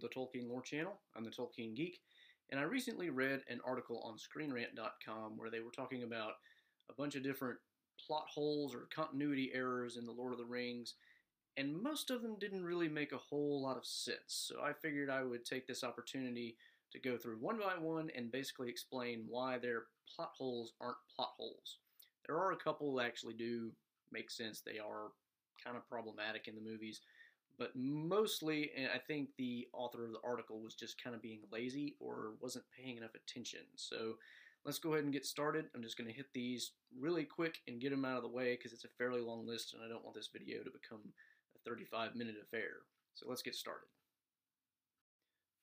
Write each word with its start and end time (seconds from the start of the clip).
The 0.00 0.08
Tolkien 0.08 0.48
Lore 0.48 0.62
Channel. 0.62 1.00
I'm 1.16 1.24
the 1.24 1.30
Tolkien 1.30 1.74
Geek, 1.74 2.00
and 2.50 2.60
I 2.60 2.64
recently 2.64 3.10
read 3.10 3.42
an 3.48 3.60
article 3.66 4.00
on 4.04 4.16
ScreenRant.com 4.16 5.36
where 5.36 5.50
they 5.50 5.60
were 5.60 5.72
talking 5.72 6.04
about 6.04 6.32
a 6.90 6.94
bunch 6.94 7.16
of 7.16 7.24
different 7.24 7.58
plot 8.06 8.26
holes 8.32 8.74
or 8.74 8.88
continuity 8.94 9.50
errors 9.52 9.96
in 9.96 10.06
The 10.06 10.12
Lord 10.12 10.32
of 10.32 10.38
the 10.38 10.44
Rings, 10.44 10.94
and 11.56 11.82
most 11.82 12.10
of 12.10 12.22
them 12.22 12.36
didn't 12.38 12.64
really 12.64 12.88
make 12.88 13.12
a 13.12 13.18
whole 13.18 13.60
lot 13.62 13.76
of 13.76 13.84
sense. 13.84 14.18
So 14.28 14.62
I 14.62 14.72
figured 14.72 15.10
I 15.10 15.24
would 15.24 15.44
take 15.44 15.66
this 15.66 15.82
opportunity 15.82 16.56
to 16.92 17.00
go 17.00 17.16
through 17.16 17.38
one 17.40 17.58
by 17.58 17.74
one 17.78 18.10
and 18.16 18.30
basically 18.30 18.68
explain 18.68 19.24
why 19.28 19.58
their 19.58 19.84
plot 20.14 20.30
holes 20.38 20.74
aren't 20.80 20.96
plot 21.14 21.30
holes. 21.36 21.78
There 22.26 22.36
are 22.36 22.52
a 22.52 22.56
couple 22.56 22.94
that 22.94 23.06
actually 23.06 23.34
do 23.34 23.72
make 24.12 24.30
sense. 24.30 24.60
They 24.60 24.78
are 24.78 25.08
kind 25.62 25.76
of 25.76 25.88
problematic 25.88 26.46
in 26.46 26.54
the 26.54 26.60
movies 26.60 27.00
but 27.58 27.72
mostly 27.74 28.70
I 28.94 28.98
think 28.98 29.30
the 29.36 29.66
author 29.72 30.04
of 30.04 30.12
the 30.12 30.20
article 30.24 30.60
was 30.60 30.74
just 30.74 31.02
kind 31.02 31.16
of 31.16 31.22
being 31.22 31.40
lazy 31.50 31.96
or 32.00 32.34
wasn't 32.40 32.64
paying 32.76 32.96
enough 32.96 33.14
attention. 33.14 33.60
So 33.74 34.14
let's 34.64 34.78
go 34.78 34.92
ahead 34.92 35.04
and 35.04 35.12
get 35.12 35.26
started. 35.26 35.66
I'm 35.74 35.82
just 35.82 35.98
going 35.98 36.08
to 36.08 36.16
hit 36.16 36.32
these 36.32 36.72
really 36.98 37.24
quick 37.24 37.58
and 37.66 37.80
get 37.80 37.90
them 37.90 38.04
out 38.04 38.16
of 38.16 38.22
the 38.22 38.28
way 38.28 38.56
because 38.56 38.72
it's 38.72 38.84
a 38.84 38.96
fairly 38.96 39.20
long 39.20 39.46
list 39.46 39.74
and 39.74 39.82
I 39.82 39.88
don't 39.88 40.04
want 40.04 40.14
this 40.14 40.30
video 40.32 40.62
to 40.62 40.70
become 40.70 41.00
a 41.56 41.68
35 41.68 42.14
minute 42.14 42.36
affair. 42.42 42.82
So 43.14 43.26
let's 43.28 43.42
get 43.42 43.54
started. 43.54 43.88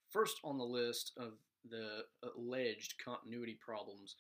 First 0.09 0.38
on 0.43 0.57
the 0.57 0.65
list 0.65 1.13
of 1.18 1.34
the 1.70 2.04
alleged 2.37 2.96
continuity 3.04 3.57
problems 3.59 4.15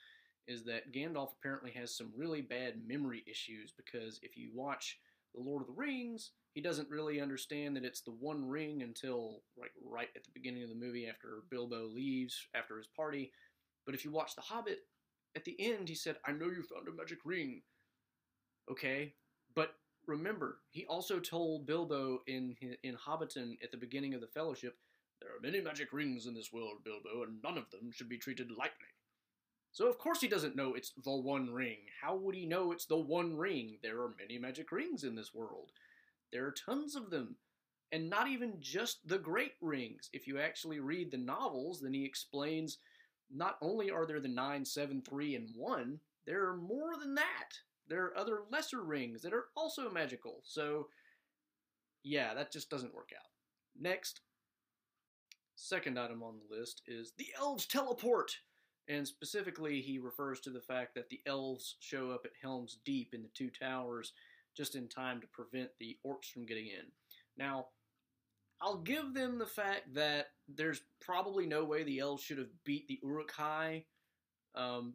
is 0.47 0.63
that 0.63 0.93
Gandalf 0.93 1.29
apparently 1.39 1.71
has 1.71 1.95
some 1.95 2.11
really 2.15 2.41
bad 2.41 2.75
memory 2.87 3.23
issues 3.27 3.73
because 3.75 4.19
if 4.21 4.37
you 4.37 4.49
watch 4.53 4.99
The 5.33 5.41
Lord 5.41 5.61
of 5.61 5.67
the 5.67 5.73
Rings, 5.73 6.31
he 6.55 6.61
doesn't 6.61 6.89
really 6.89 7.19
understand 7.19 7.75
that 7.75 7.83
it's 7.83 7.99
the 7.99 8.11
One 8.11 8.47
Ring 8.47 8.81
until 8.81 9.43
like 9.57 9.73
right 9.83 10.07
at 10.15 10.23
the 10.23 10.31
beginning 10.33 10.63
of 10.63 10.69
the 10.69 10.75
movie 10.75 11.05
after 11.05 11.43
Bilbo 11.51 11.87
leaves 11.87 12.47
after 12.55 12.77
his 12.77 12.87
party. 12.87 13.33
But 13.85 13.93
if 13.93 14.05
you 14.05 14.11
watch 14.11 14.35
The 14.35 14.41
Hobbit, 14.41 14.79
at 15.35 15.43
the 15.43 15.59
end 15.59 15.89
he 15.89 15.95
said, 15.95 16.17
"I 16.23 16.31
know 16.31 16.45
you 16.45 16.63
found 16.63 16.87
a 16.87 16.93
magic 16.93 17.19
ring." 17.25 17.61
Okay, 18.71 19.13
but 19.53 19.75
remember, 20.07 20.61
he 20.71 20.85
also 20.85 21.19
told 21.19 21.65
Bilbo 21.67 22.23
in 22.25 22.55
in 22.83 22.95
Hobbiton 22.95 23.61
at 23.61 23.71
the 23.71 23.77
beginning 23.77 24.13
of 24.13 24.21
the 24.21 24.27
Fellowship, 24.27 24.79
"There 25.19 25.35
are 25.35 25.41
many 25.41 25.59
magic 25.59 25.91
rings 25.91 26.25
in 26.25 26.33
this 26.33 26.53
world, 26.53 26.85
Bilbo, 26.85 27.23
and 27.23 27.41
none 27.43 27.57
of 27.57 27.69
them 27.69 27.91
should 27.91 28.07
be 28.07 28.17
treated 28.17 28.49
lightly." 28.49 28.87
So 29.73 29.89
of 29.89 29.97
course 29.97 30.21
he 30.21 30.29
doesn't 30.29 30.55
know 30.55 30.73
it's 30.73 30.91
the 30.91 31.13
One 31.13 31.51
Ring. 31.51 31.89
How 31.99 32.15
would 32.15 32.33
he 32.33 32.45
know 32.45 32.71
it's 32.71 32.85
the 32.85 32.95
One 32.95 33.35
Ring? 33.35 33.77
There 33.81 34.01
are 34.01 34.15
many 34.17 34.37
magic 34.37 34.71
rings 34.71 35.03
in 35.03 35.15
this 35.15 35.33
world. 35.33 35.73
There 36.31 36.45
are 36.45 36.51
tons 36.51 36.95
of 36.95 37.09
them. 37.09 37.35
And 37.91 38.09
not 38.09 38.27
even 38.27 38.55
just 38.59 39.07
the 39.07 39.19
Great 39.19 39.53
Rings. 39.61 40.09
If 40.11 40.27
you 40.27 40.39
actually 40.39 40.79
read 40.79 41.11
the 41.11 41.17
novels, 41.17 41.79
then 41.81 41.93
he 41.93 42.03
explains 42.03 42.77
not 43.33 43.57
only 43.61 43.89
are 43.89 44.05
there 44.05 44.19
the 44.19 44.27
9, 44.27 44.65
7, 44.65 45.01
3, 45.01 45.35
and 45.35 45.49
1, 45.55 45.99
there 46.25 46.47
are 46.47 46.57
more 46.57 46.97
than 46.99 47.15
that. 47.15 47.53
There 47.87 48.03
are 48.05 48.17
other 48.17 48.41
lesser 48.51 48.81
rings 48.81 49.21
that 49.21 49.33
are 49.33 49.45
also 49.55 49.89
magical. 49.89 50.41
So, 50.43 50.87
yeah, 52.03 52.33
that 52.33 52.51
just 52.51 52.69
doesn't 52.69 52.95
work 52.95 53.11
out. 53.15 53.29
Next, 53.79 54.21
second 55.55 55.99
item 55.99 56.23
on 56.23 56.35
the 56.37 56.55
list 56.55 56.81
is 56.87 57.13
the 57.17 57.27
elves 57.39 57.65
teleport. 57.65 58.31
And 58.87 59.07
specifically, 59.07 59.81
he 59.81 59.97
refers 59.97 60.39
to 60.41 60.51
the 60.51 60.61
fact 60.61 60.93
that 60.95 61.09
the 61.09 61.21
elves 61.25 61.75
show 61.79 62.11
up 62.11 62.21
at 62.25 62.31
Helm's 62.41 62.77
Deep 62.85 63.13
in 63.13 63.23
the 63.23 63.29
Two 63.33 63.49
Towers 63.49 64.13
just 64.55 64.75
in 64.75 64.87
time 64.87 65.21
to 65.21 65.27
prevent 65.27 65.69
the 65.79 65.97
orcs 66.05 66.31
from 66.31 66.45
getting 66.45 66.67
in. 66.67 66.85
Now, 67.37 67.67
I'll 68.61 68.77
give 68.77 69.13
them 69.13 69.37
the 69.37 69.45
fact 69.45 69.93
that 69.93 70.27
there's 70.47 70.81
probably 71.01 71.45
no 71.45 71.63
way 71.63 71.83
the 71.83 71.99
elves 71.99 72.23
should 72.23 72.37
have 72.37 72.63
beat 72.63 72.87
the 72.87 72.99
Uruk-hai, 73.03 73.85
um, 74.55 74.93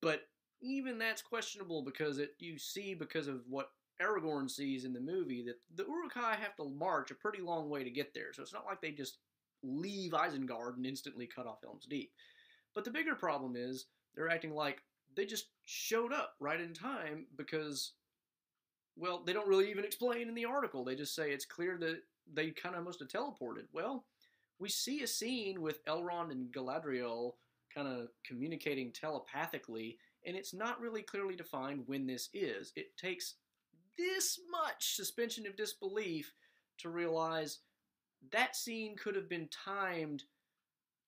but 0.00 0.22
even 0.62 0.98
that's 0.98 1.22
questionable 1.22 1.82
because 1.82 2.18
it 2.18 2.30
you 2.38 2.58
see 2.58 2.94
because 2.94 3.28
of 3.28 3.42
what 3.48 3.70
Aragorn 4.00 4.50
sees 4.50 4.84
in 4.84 4.92
the 4.92 5.00
movie 5.00 5.44
that 5.44 5.56
the 5.74 5.84
Uruk-hai 5.84 6.36
have 6.36 6.56
to 6.56 6.68
march 6.70 7.10
a 7.10 7.16
pretty 7.16 7.42
long 7.42 7.68
way 7.68 7.84
to 7.84 7.90
get 7.90 8.14
there. 8.14 8.32
So 8.32 8.42
it's 8.42 8.52
not 8.52 8.64
like 8.64 8.80
they 8.80 8.92
just 8.92 9.18
leave 9.62 10.12
Isengard 10.12 10.76
and 10.76 10.86
instantly 10.86 11.26
cut 11.26 11.46
off 11.46 11.60
Helm's 11.62 11.86
Deep. 11.86 12.10
But 12.74 12.84
the 12.84 12.90
bigger 12.90 13.14
problem 13.14 13.54
is 13.56 13.86
they're 14.14 14.30
acting 14.30 14.54
like 14.54 14.82
they 15.14 15.26
just 15.26 15.48
showed 15.64 16.12
up 16.12 16.34
right 16.40 16.60
in 16.60 16.72
time 16.72 17.26
because 17.36 17.92
well, 18.96 19.22
they 19.24 19.32
don't 19.32 19.48
really 19.48 19.70
even 19.70 19.84
explain 19.84 20.28
in 20.28 20.34
the 20.34 20.44
article. 20.44 20.84
They 20.84 20.94
just 20.94 21.14
say 21.14 21.30
it's 21.30 21.44
clear 21.44 21.78
that 21.78 22.00
they 22.32 22.50
kind 22.50 22.76
of 22.76 22.84
must 22.84 23.00
have 23.00 23.08
teleported. 23.08 23.66
Well, 23.72 24.04
we 24.58 24.68
see 24.68 25.02
a 25.02 25.06
scene 25.06 25.60
with 25.60 25.84
Elrond 25.86 26.30
and 26.30 26.52
Galadriel 26.52 27.32
kind 27.74 27.88
of 27.88 28.08
communicating 28.24 28.92
telepathically, 28.92 29.98
and 30.26 30.36
it's 30.36 30.54
not 30.54 30.80
really 30.80 31.02
clearly 31.02 31.34
defined 31.34 31.84
when 31.86 32.06
this 32.06 32.28
is. 32.34 32.72
It 32.76 32.96
takes 32.96 33.36
this 33.98 34.38
much 34.50 34.94
suspension 34.94 35.46
of 35.46 35.56
disbelief 35.56 36.32
to 36.78 36.90
realize 36.90 37.58
that 38.30 38.54
scene 38.56 38.94
could 38.96 39.16
have 39.16 39.28
been 39.28 39.48
timed 39.48 40.24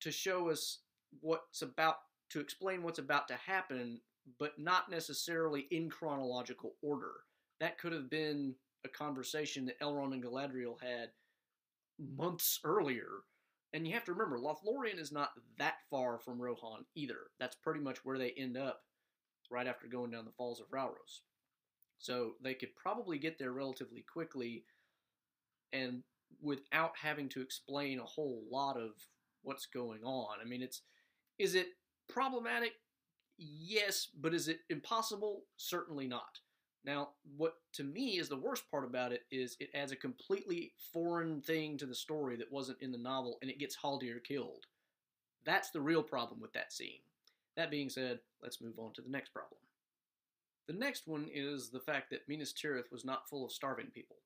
to 0.00 0.10
show 0.10 0.50
us 0.50 0.80
what's 1.20 1.62
about 1.62 1.96
to 2.30 2.40
explain 2.40 2.82
what's 2.82 2.98
about 2.98 3.28
to 3.28 3.34
happen, 3.34 4.00
but 4.38 4.58
not 4.58 4.90
necessarily 4.90 5.66
in 5.70 5.88
chronological 5.88 6.74
order 6.82 7.12
that 7.64 7.78
could 7.78 7.94
have 7.94 8.10
been 8.10 8.54
a 8.84 8.88
conversation 8.90 9.64
that 9.64 9.80
Elrond 9.80 10.12
and 10.12 10.22
Galadriel 10.22 10.74
had 10.82 11.08
months 12.14 12.60
earlier. 12.62 13.08
And 13.72 13.86
you 13.86 13.94
have 13.94 14.04
to 14.04 14.12
remember, 14.12 14.38
Lothlorien 14.38 14.98
is 14.98 15.10
not 15.10 15.30
that 15.56 15.76
far 15.90 16.18
from 16.18 16.38
Rohan 16.38 16.84
either. 16.94 17.16
That's 17.40 17.56
pretty 17.56 17.80
much 17.80 18.04
where 18.04 18.18
they 18.18 18.34
end 18.36 18.58
up 18.58 18.82
right 19.50 19.66
after 19.66 19.86
going 19.86 20.10
down 20.10 20.26
the 20.26 20.30
Falls 20.32 20.60
of 20.60 20.70
Rauros. 20.70 21.22
So 21.96 22.32
they 22.42 22.52
could 22.52 22.76
probably 22.76 23.16
get 23.16 23.38
there 23.38 23.52
relatively 23.52 24.04
quickly 24.12 24.64
and 25.72 26.02
without 26.42 26.92
having 27.00 27.30
to 27.30 27.40
explain 27.40 27.98
a 27.98 28.04
whole 28.04 28.42
lot 28.52 28.76
of 28.76 28.90
what's 29.42 29.64
going 29.64 30.02
on. 30.04 30.36
I 30.38 30.46
mean, 30.46 30.60
it's 30.60 30.82
is 31.38 31.54
it 31.54 31.68
problematic? 32.10 32.72
Yes, 33.38 34.08
but 34.20 34.34
is 34.34 34.48
it 34.48 34.58
impossible? 34.68 35.44
Certainly 35.56 36.08
not. 36.08 36.40
Now, 36.84 37.10
what 37.36 37.54
to 37.74 37.84
me 37.84 38.18
is 38.18 38.28
the 38.28 38.36
worst 38.36 38.70
part 38.70 38.84
about 38.84 39.12
it 39.12 39.22
is 39.30 39.56
it 39.58 39.70
adds 39.74 39.92
a 39.92 39.96
completely 39.96 40.72
foreign 40.92 41.40
thing 41.40 41.78
to 41.78 41.86
the 41.86 41.94
story 41.94 42.36
that 42.36 42.52
wasn't 42.52 42.82
in 42.82 42.92
the 42.92 42.98
novel 42.98 43.38
and 43.40 43.50
it 43.50 43.58
gets 43.58 43.76
Haldir 43.76 44.22
killed. 44.22 44.66
That's 45.46 45.70
the 45.70 45.80
real 45.80 46.02
problem 46.02 46.40
with 46.40 46.52
that 46.52 46.72
scene. 46.72 47.00
That 47.56 47.70
being 47.70 47.88
said, 47.88 48.20
let's 48.42 48.60
move 48.60 48.78
on 48.78 48.92
to 48.94 49.02
the 49.02 49.10
next 49.10 49.32
problem. 49.32 49.60
The 50.66 50.74
next 50.74 51.06
one 51.06 51.28
is 51.32 51.70
the 51.70 51.80
fact 51.80 52.10
that 52.10 52.28
Minas 52.28 52.52
Tirith 52.52 52.90
was 52.90 53.04
not 53.04 53.28
full 53.28 53.44
of 53.44 53.52
starving 53.52 53.88
people. 53.94 54.16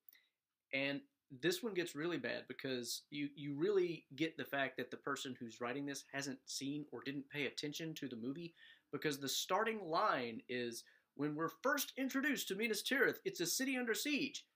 And 0.73 1.01
this 1.43 1.63
one 1.63 1.75
gets 1.75 1.95
really 1.95 2.17
bad 2.17 2.45
because 2.49 3.03
you, 3.11 3.29
you 3.37 3.55
really 3.55 4.05
get 4.17 4.37
the 4.37 4.45
fact 4.45 4.77
that 4.79 4.91
the 4.91 4.97
person 4.97 5.37
who's 5.39 5.61
writing 5.61 5.85
this 5.85 6.05
hasn't 6.13 6.39
seen 6.47 6.87
or 6.91 7.03
didn't 7.05 7.29
pay 7.29 7.47
attention 7.47 7.95
to 7.95 8.09
the 8.09 8.17
movie 8.17 8.55
because 8.93 9.19
the 9.19 9.29
starting 9.29 9.81
line 9.85 10.41
is 10.49 10.85
when 11.19 11.34
we're 11.34 11.51
first 11.62 11.93
introduced 11.99 12.47
to 12.49 12.55
Minas 12.55 12.83
Tirith, 12.83 13.17
it's 13.25 13.41
a 13.41 13.47
city 13.47 13.77
under 13.77 13.93
siege. 13.93 14.47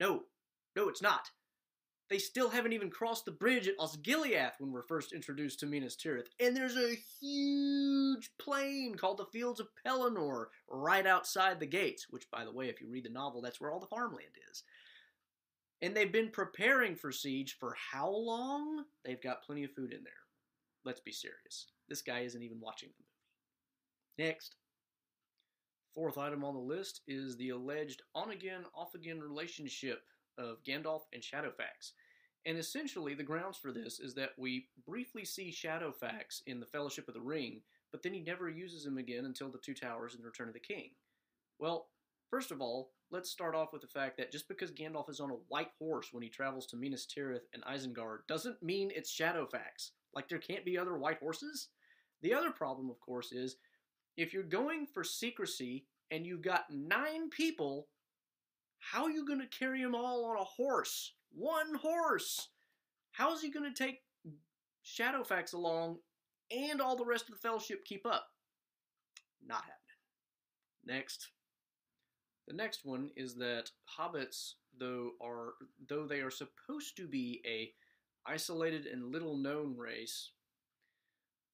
No, 0.00 0.24
no, 0.74 0.88
it's 0.88 1.00
not. 1.00 1.30
They 2.10 2.18
still 2.18 2.50
haven't 2.50 2.72
even 2.72 2.90
crossed 2.90 3.24
the 3.24 3.30
bridge 3.30 3.68
at 3.68 3.78
Osgiliath 3.78 4.54
when 4.58 4.72
we're 4.72 4.82
first 4.82 5.12
introduced 5.12 5.60
to 5.60 5.66
Minas 5.66 5.96
Tirith. 5.96 6.26
And 6.40 6.56
there's 6.56 6.76
a 6.76 6.96
huge 7.20 8.30
plain 8.38 8.96
called 8.96 9.18
the 9.18 9.26
Fields 9.26 9.60
of 9.60 9.68
Pelennor 9.86 10.46
right 10.68 11.06
outside 11.06 11.60
the 11.60 11.66
gates, 11.66 12.06
which, 12.10 12.30
by 12.32 12.44
the 12.44 12.52
way, 12.52 12.68
if 12.68 12.80
you 12.80 12.88
read 12.90 13.04
the 13.04 13.10
novel, 13.10 13.40
that's 13.40 13.60
where 13.60 13.70
all 13.70 13.80
the 13.80 13.86
farmland 13.86 14.28
is. 14.50 14.64
And 15.82 15.96
they've 15.96 16.12
been 16.12 16.30
preparing 16.30 16.96
for 16.96 17.12
siege 17.12 17.56
for 17.58 17.76
how 17.92 18.10
long? 18.10 18.84
They've 19.04 19.22
got 19.22 19.44
plenty 19.44 19.62
of 19.62 19.72
food 19.72 19.92
in 19.92 20.02
there. 20.02 20.12
Let's 20.84 21.00
be 21.00 21.12
serious. 21.12 21.66
This 21.88 22.02
guy 22.02 22.20
isn't 22.20 22.42
even 22.42 22.60
watching 22.60 22.88
the 22.88 23.04
movie. 24.24 24.30
Next. 24.30 24.56
Fourth 25.96 26.18
item 26.18 26.44
on 26.44 26.52
the 26.52 26.60
list 26.60 27.00
is 27.08 27.38
the 27.38 27.48
alleged 27.48 28.02
on 28.14 28.30
again, 28.30 28.64
off 28.74 28.94
again 28.94 29.18
relationship 29.18 30.02
of 30.36 30.62
Gandalf 30.62 31.04
and 31.14 31.22
Shadowfax. 31.22 31.92
And 32.44 32.58
essentially, 32.58 33.14
the 33.14 33.22
grounds 33.22 33.56
for 33.56 33.72
this 33.72 33.98
is 33.98 34.14
that 34.16 34.32
we 34.36 34.68
briefly 34.86 35.24
see 35.24 35.50
Shadowfax 35.50 36.42
in 36.46 36.60
the 36.60 36.66
Fellowship 36.66 37.08
of 37.08 37.14
the 37.14 37.22
Ring, 37.22 37.62
but 37.92 38.02
then 38.02 38.12
he 38.12 38.20
never 38.20 38.50
uses 38.50 38.84
him 38.84 38.98
again 38.98 39.24
until 39.24 39.50
the 39.50 39.56
Two 39.56 39.72
Towers 39.72 40.12
and 40.12 40.22
the 40.22 40.26
Return 40.26 40.48
of 40.48 40.54
the 40.54 40.60
King. 40.60 40.90
Well, 41.58 41.88
first 42.30 42.50
of 42.50 42.60
all, 42.60 42.90
let's 43.10 43.30
start 43.30 43.54
off 43.54 43.72
with 43.72 43.80
the 43.80 43.88
fact 43.88 44.18
that 44.18 44.30
just 44.30 44.48
because 44.48 44.72
Gandalf 44.72 45.08
is 45.08 45.18
on 45.18 45.30
a 45.30 45.40
white 45.48 45.70
horse 45.78 46.08
when 46.12 46.22
he 46.22 46.28
travels 46.28 46.66
to 46.66 46.76
Minas 46.76 47.06
Tirith 47.06 47.46
and 47.54 47.64
Isengard 47.64 48.18
doesn't 48.28 48.62
mean 48.62 48.92
it's 48.94 49.16
Shadowfax. 49.16 49.92
Like, 50.14 50.28
there 50.28 50.38
can't 50.38 50.64
be 50.66 50.76
other 50.76 50.98
white 50.98 51.20
horses? 51.20 51.68
The 52.20 52.34
other 52.34 52.50
problem, 52.50 52.90
of 52.90 53.00
course, 53.00 53.32
is 53.32 53.56
if 54.16 54.32
you're 54.32 54.42
going 54.42 54.86
for 54.86 55.04
secrecy 55.04 55.86
and 56.10 56.26
you've 56.26 56.42
got 56.42 56.70
nine 56.70 57.30
people, 57.30 57.88
how 58.78 59.04
are 59.04 59.10
you 59.10 59.26
going 59.26 59.40
to 59.40 59.58
carry 59.58 59.82
them 59.82 59.94
all 59.94 60.24
on 60.26 60.36
a 60.36 60.44
horse? 60.44 61.12
One 61.32 61.74
horse! 61.74 62.48
how 63.16 63.32
is 63.32 63.40
he 63.40 63.50
going 63.50 63.72
to 63.72 63.84
take 63.84 64.02
Shadowfax 64.84 65.54
along 65.54 65.96
and 66.50 66.82
all 66.82 66.96
the 66.96 67.04
rest 67.04 67.28
of 67.28 67.34
the 67.34 67.40
Fellowship 67.40 67.84
keep 67.84 68.04
up? 68.06 68.26
Not 69.44 69.62
happening. 69.62 69.74
Next. 70.84 71.30
The 72.46 72.54
next 72.54 72.84
one 72.84 73.10
is 73.16 73.34
that 73.36 73.70
hobbits, 73.98 74.52
though 74.78 75.12
are 75.22 75.54
though 75.88 76.06
they 76.06 76.20
are 76.20 76.30
supposed 76.30 76.96
to 76.98 77.08
be 77.08 77.42
a 77.46 77.72
isolated 78.30 78.86
and 78.86 79.10
little 79.10 79.36
known 79.36 79.76
race, 79.76 80.30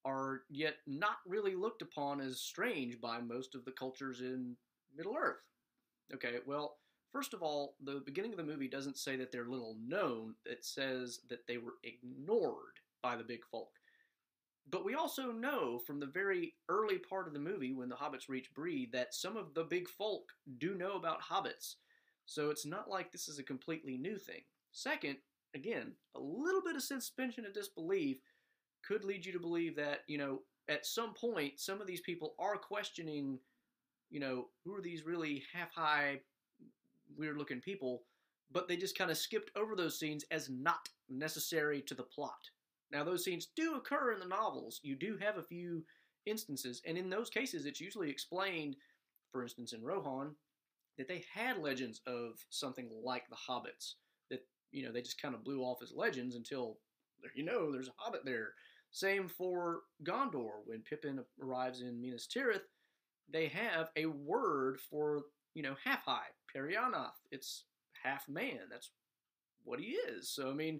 are 0.05 0.41
yet 0.49 0.75
not 0.87 1.17
really 1.25 1.55
looked 1.55 1.81
upon 1.81 2.19
as 2.19 2.39
strange 2.41 2.99
by 2.99 3.19
most 3.19 3.55
of 3.55 3.65
the 3.65 3.71
cultures 3.71 4.21
in 4.21 4.55
Middle 4.95 5.15
Earth. 5.17 5.43
Okay, 6.13 6.35
well, 6.45 6.77
first 7.11 7.33
of 7.33 7.41
all, 7.41 7.75
the 7.83 8.01
beginning 8.05 8.31
of 8.31 8.37
the 8.37 8.43
movie 8.43 8.67
doesn't 8.67 8.97
say 8.97 9.15
that 9.15 9.31
they're 9.31 9.47
little 9.47 9.77
known, 9.85 10.35
it 10.45 10.65
says 10.65 11.19
that 11.29 11.47
they 11.47 11.57
were 11.57 11.75
ignored 11.83 12.79
by 13.01 13.15
the 13.15 13.23
big 13.23 13.45
folk. 13.51 13.69
But 14.69 14.85
we 14.85 14.95
also 14.95 15.31
know 15.31 15.79
from 15.79 15.99
the 15.99 16.05
very 16.05 16.53
early 16.69 16.97
part 16.97 17.27
of 17.27 17.33
the 17.33 17.39
movie 17.39 17.73
when 17.73 17.89
the 17.89 17.95
hobbits 17.95 18.29
reach 18.29 18.53
Bree 18.53 18.89
that 18.93 19.13
some 19.13 19.35
of 19.35 19.53
the 19.53 19.63
big 19.63 19.89
folk 19.89 20.31
do 20.57 20.75
know 20.75 20.93
about 20.93 21.21
hobbits. 21.21 21.75
So 22.25 22.49
it's 22.49 22.65
not 22.65 22.89
like 22.89 23.11
this 23.11 23.27
is 23.27 23.39
a 23.39 23.43
completely 23.43 23.97
new 23.97 24.17
thing. 24.17 24.41
Second, 24.71 25.17
again, 25.53 25.93
a 26.15 26.19
little 26.19 26.61
bit 26.61 26.75
of 26.77 26.81
suspension 26.83 27.45
of 27.45 27.53
disbelief 27.53 28.19
could 28.87 29.03
lead 29.03 29.25
you 29.25 29.31
to 29.33 29.39
believe 29.39 29.75
that, 29.75 29.99
you 30.07 30.17
know, 30.17 30.41
at 30.69 30.85
some 30.85 31.13
point, 31.13 31.59
some 31.59 31.81
of 31.81 31.87
these 31.87 32.01
people 32.01 32.35
are 32.39 32.57
questioning, 32.57 33.39
you 34.09 34.19
know, 34.19 34.47
who 34.63 34.75
are 34.75 34.81
these 34.81 35.05
really 35.05 35.43
half 35.53 35.71
high, 35.73 36.19
weird 37.17 37.37
looking 37.37 37.59
people, 37.59 38.03
but 38.51 38.67
they 38.67 38.77
just 38.77 38.97
kind 38.97 39.11
of 39.11 39.17
skipped 39.17 39.51
over 39.55 39.75
those 39.75 39.99
scenes 39.99 40.23
as 40.31 40.49
not 40.49 40.87
necessary 41.09 41.81
to 41.81 41.95
the 41.95 42.03
plot. 42.03 42.49
Now, 42.91 43.03
those 43.03 43.23
scenes 43.23 43.47
do 43.55 43.75
occur 43.75 44.11
in 44.13 44.19
the 44.19 44.25
novels. 44.25 44.79
You 44.83 44.95
do 44.95 45.17
have 45.19 45.37
a 45.37 45.43
few 45.43 45.83
instances, 46.25 46.81
and 46.85 46.97
in 46.97 47.09
those 47.09 47.29
cases, 47.29 47.65
it's 47.65 47.81
usually 47.81 48.09
explained, 48.09 48.75
for 49.31 49.41
instance, 49.41 49.73
in 49.73 49.83
Rohan, 49.83 50.35
that 50.97 51.07
they 51.07 51.25
had 51.33 51.57
legends 51.57 52.01
of 52.05 52.45
something 52.49 52.89
like 53.03 53.27
the 53.29 53.35
hobbits. 53.35 53.95
That, 54.29 54.45
you 54.71 54.85
know, 54.85 54.91
they 54.91 55.01
just 55.01 55.21
kind 55.21 55.33
of 55.33 55.43
blew 55.43 55.61
off 55.61 55.81
as 55.81 55.91
legends 55.91 56.35
until, 56.35 56.77
you 57.33 57.43
know, 57.43 57.71
there's 57.71 57.87
a 57.87 57.93
hobbit 57.97 58.21
there. 58.25 58.53
Same 58.93 59.27
for 59.27 59.81
Gondor. 60.03 60.61
When 60.65 60.81
Pippin 60.81 61.19
arrives 61.41 61.81
in 61.81 61.99
Minas 61.99 62.27
Tirith, 62.27 62.61
they 63.27 63.47
have 63.47 63.89
a 63.97 64.05
word 64.05 64.79
for, 64.79 65.23
you 65.55 65.63
know, 65.63 65.75
half 65.83 66.05
high, 66.05 66.29
Periannath. 66.55 67.17
It's 67.31 67.65
half 68.03 68.29
man. 68.29 68.59
That's 68.69 68.91
what 69.63 69.79
he 69.79 69.93
is. 69.93 70.29
So, 70.29 70.49
I 70.51 70.53
mean, 70.53 70.79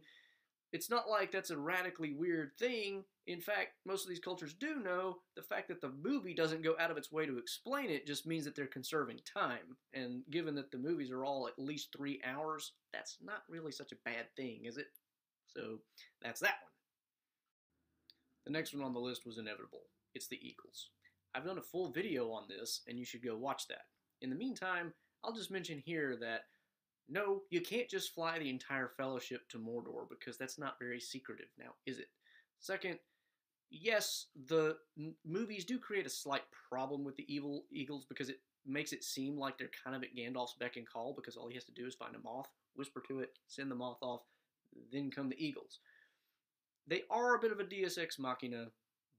it's 0.72 0.92
not 0.92 1.10
like 1.10 1.32
that's 1.32 1.50
a 1.50 1.58
radically 1.58 2.14
weird 2.14 2.52
thing. 2.60 3.04
In 3.26 3.42
fact, 3.42 3.70
most 3.86 4.04
of 4.04 4.10
these 4.10 4.20
cultures 4.20 4.54
do 4.54 4.76
know 4.76 5.18
the 5.36 5.42
fact 5.42 5.68
that 5.70 5.82
the 5.82 5.94
movie 6.04 6.36
doesn't 6.36 6.64
go 6.64 6.76
out 6.80 6.92
of 6.92 6.98
its 6.98 7.12
way 7.12 7.26
to 7.26 7.40
explain 7.40 7.90
it 7.90 8.06
just 8.06 8.28
means 8.28 8.46
that 8.46 8.56
they're 8.56 8.68
conserving 8.68 9.22
time. 9.26 9.76
And 9.94 10.22
given 10.30 10.54
that 10.56 10.72
the 10.72 10.78
movies 10.78 11.10
are 11.10 11.26
all 11.26 11.48
at 11.48 11.58
least 11.58 11.96
three 11.96 12.22
hours, 12.24 12.74
that's 12.92 13.18
not 13.24 13.42
really 13.50 13.72
such 13.72 13.92
a 13.92 13.98
bad 14.06 14.28
thing, 14.36 14.66
is 14.66 14.78
it? 14.78 14.88
So 15.48 15.80
that's 16.22 16.42
that 16.42 16.58
one. 16.62 16.73
The 18.46 18.52
next 18.52 18.74
one 18.74 18.84
on 18.84 18.94
the 18.94 19.00
list 19.00 19.26
was 19.26 19.38
inevitable. 19.38 19.84
It's 20.14 20.28
the 20.28 20.40
Eagles. 20.42 20.90
I've 21.36 21.46
done 21.46 21.58
a 21.58 21.62
full 21.62 21.92
video 21.92 22.30
on 22.32 22.44
this, 22.48 22.82
and 22.88 23.00
you 23.00 23.06
should 23.06 23.24
go 23.24 23.36
watch 23.36 23.68
that. 23.68 23.86
In 24.22 24.30
the 24.30 24.36
meantime, 24.36 24.94
I'll 25.24 25.34
just 25.34 25.52
mention 25.52 25.82
here 25.84 26.18
that 26.18 26.42
no, 27.10 27.42
you 27.50 27.62
can't 27.62 27.90
just 27.90 28.14
fly 28.14 28.40
the 28.40 28.50
entire 28.50 28.88
fellowship 28.88 29.48
to 29.50 29.58
Mordor 29.58 30.08
because 30.10 30.38
that's 30.38 30.58
not 30.58 30.80
very 30.80 31.00
secretive 31.00 31.50
now, 31.60 31.72
is 31.86 32.00
it? 32.00 32.08
Second, 32.60 32.98
yes, 33.70 34.28
the 34.48 34.78
movies 35.26 35.66
do 35.66 35.78
create 35.78 36.06
a 36.06 36.10
slight 36.10 36.44
problem 36.70 37.04
with 37.04 37.16
the 37.18 37.34
evil 37.34 37.66
eagles 37.72 38.06
because 38.06 38.30
it 38.30 38.40
makes 38.66 38.94
it 38.94 39.04
seem 39.04 39.38
like 39.38 39.58
they're 39.58 39.70
kind 39.84 39.96
of 39.96 40.04
at 40.04 40.16
Gandalf's 40.16 40.56
beck 40.58 40.78
and 40.78 40.88
call 40.88 41.14
because 41.14 41.36
all 41.36 41.50
he 41.50 41.56
has 41.56 41.66
to 41.66 41.74
do 41.74 41.86
is 41.86 41.96
find 41.96 42.16
a 42.16 42.20
moth, 42.20 42.48
whisper 42.76 43.04
to 43.08 43.20
it, 43.20 43.32
send 43.48 43.70
the 43.70 43.76
moth 43.76 44.02
off, 44.02 44.22
then 44.92 45.12
come 45.12 45.28
the 45.28 45.46
eagles. 45.46 45.80
They 46.88 47.04
are 47.10 47.36
a 47.36 47.40
bit 47.40 47.52
of 47.52 47.60
a 47.60 47.64
deus 47.64 47.98
ex 47.98 48.20
machina, 48.20 48.68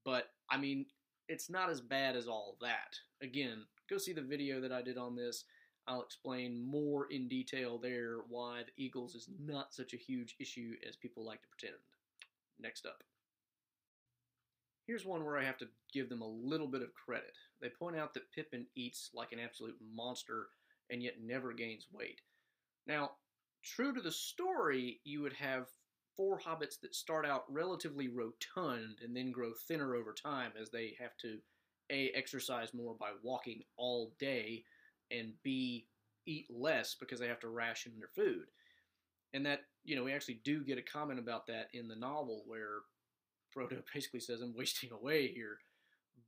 but 0.05 0.31
I 0.51 0.59
mean, 0.59 0.87
it's 1.29 1.49
not 1.49 1.71
as 1.71 1.81
bad 1.81 2.17
as 2.17 2.29
all 2.29 2.57
that. 2.61 2.97
Again, 3.23 3.65
go 3.89 3.99
see 3.99 4.13
the 4.13 4.21
video 4.21 4.61
that 4.61 4.73
I 4.73 4.83
did 4.83 4.99
on 4.99 5.17
this. 5.17 5.45
I'll 5.87 6.03
explain 6.03 6.65
more 6.65 7.07
in 7.11 7.29
detail 7.29 7.79
there 7.79 8.19
why 8.29 8.63
the 8.63 8.83
Eagles 8.83 9.15
is 9.15 9.29
not 9.39 9.75
such 9.75 9.93
a 9.93 9.99
huge 9.99 10.37
issue 10.41 10.75
as 10.87 10.97
people 10.97 11.25
like 11.25 11.43
to 11.43 11.49
pretend. 11.49 11.81
Next 12.59 12.87
up. 12.87 13.03
Here's 14.87 15.07
one 15.07 15.25
where 15.25 15.39
I 15.39 15.45
have 15.45 15.59
to 15.59 15.69
give 15.93 16.09
them 16.09 16.23
a 16.23 16.29
little 16.29 16.67
bit 16.67 16.83
of 16.83 16.95
credit. 16.95 17.33
They 17.61 17.69
point 17.69 17.97
out 17.97 18.13
that 18.15 18.31
Pippin 18.33 18.67
eats 18.75 19.11
like 19.15 19.33
an 19.33 19.39
absolute 19.39 19.77
monster 19.95 20.49
and 20.91 21.03
yet 21.03 21.15
never 21.23 21.53
gains 21.53 21.87
weight. 21.91 22.21
Now, 22.87 23.13
true 23.63 23.95
to 23.95 24.03
the 24.03 24.13
story, 24.13 25.01
you 25.05 25.23
would 25.23 25.33
have 25.35 25.69
four 26.17 26.39
hobbits 26.39 26.81
that 26.81 26.95
start 26.95 27.27
out 27.27 27.45
relatively 27.49 28.09
rotund 28.09 28.99
and 29.03 29.17
then 29.17 29.33
grow 29.33 29.53
thinner 29.67 29.95
over 29.95 30.13
time 30.13 30.53
as 30.61 30.71
they 30.71 30.95
have 31.01 31.17
to 31.19 31.39
A, 31.91 32.11
exercise 32.11 32.75
more 32.75 32.95
by 32.95 33.11
walking 33.23 33.63
all 33.77 34.15
day, 34.19 34.65
and 35.11 35.33
B, 35.43 35.87
eat 36.27 36.47
less 36.51 36.95
because 36.99 37.21
they 37.21 37.29
have 37.29 37.41
to 37.41 37.49
ration 37.49 37.93
their 37.99 38.09
food. 38.15 38.47
And 39.33 39.45
that, 39.47 39.61
you 39.85 39.97
know, 39.97 40.05
we 40.05 40.13
actually 40.13 40.41
do 40.45 40.65
get 40.65 40.79
a 40.79 40.83
comment 40.83 41.19
about 41.19 41.47
that 41.49 41.69
in 41.73 41.89
the 41.89 41.97
novel 41.97 42.45
where 42.47 42.83
Frodo 43.55 43.83
basically 43.95 44.21
says, 44.21 44.41
I'm 44.41 44.55
wasting 44.57 44.93
away 44.93 45.29
here. 45.29 45.59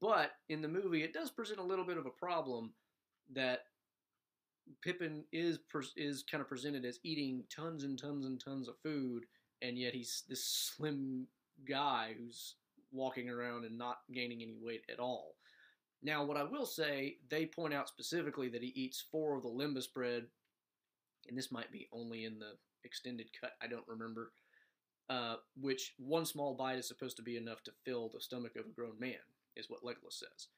But 0.00 0.32
in 0.48 0.60
the 0.60 0.68
movie, 0.68 1.02
it 1.02 1.14
does 1.14 1.30
present 1.30 1.58
a 1.58 1.64
little 1.64 1.84
bit 1.84 1.96
of 1.96 2.06
a 2.06 2.10
problem 2.10 2.72
that 3.32 3.60
Pippin 4.82 5.24
is 5.32 5.58
is 5.96 6.24
kind 6.28 6.40
of 6.42 6.48
presented 6.48 6.84
as 6.84 6.98
eating 7.04 7.44
tons 7.54 7.84
and 7.84 7.98
tons 7.98 8.26
and 8.26 8.40
tons 8.40 8.68
of 8.68 8.74
food, 8.82 9.24
and 9.62 9.78
yet 9.78 9.94
he's 9.94 10.22
this 10.28 10.44
slim 10.44 11.26
guy 11.68 12.14
who's 12.18 12.54
walking 12.92 13.28
around 13.28 13.64
and 13.64 13.76
not 13.76 13.98
gaining 14.12 14.42
any 14.42 14.56
weight 14.60 14.82
at 14.90 15.00
all. 15.00 15.36
Now, 16.02 16.24
what 16.24 16.36
I 16.36 16.44
will 16.44 16.66
say, 16.66 17.16
they 17.30 17.46
point 17.46 17.74
out 17.74 17.88
specifically 17.88 18.48
that 18.50 18.62
he 18.62 18.68
eats 18.68 19.04
four 19.10 19.36
of 19.36 19.42
the 19.42 19.48
lembas 19.48 19.92
bread, 19.92 20.26
and 21.28 21.36
this 21.36 21.50
might 21.50 21.72
be 21.72 21.88
only 21.92 22.24
in 22.24 22.38
the 22.38 22.52
extended 22.84 23.28
cut, 23.38 23.52
I 23.62 23.66
don't 23.66 23.88
remember, 23.88 24.32
uh, 25.08 25.36
which 25.60 25.94
one 25.98 26.24
small 26.24 26.54
bite 26.54 26.78
is 26.78 26.86
supposed 26.86 27.16
to 27.16 27.22
be 27.22 27.36
enough 27.36 27.62
to 27.64 27.72
fill 27.84 28.10
the 28.12 28.20
stomach 28.20 28.56
of 28.56 28.66
a 28.66 28.74
grown 28.74 28.98
man, 29.00 29.14
is 29.56 29.68
what 29.68 29.82
Legolas 29.82 30.12
says. 30.12 30.48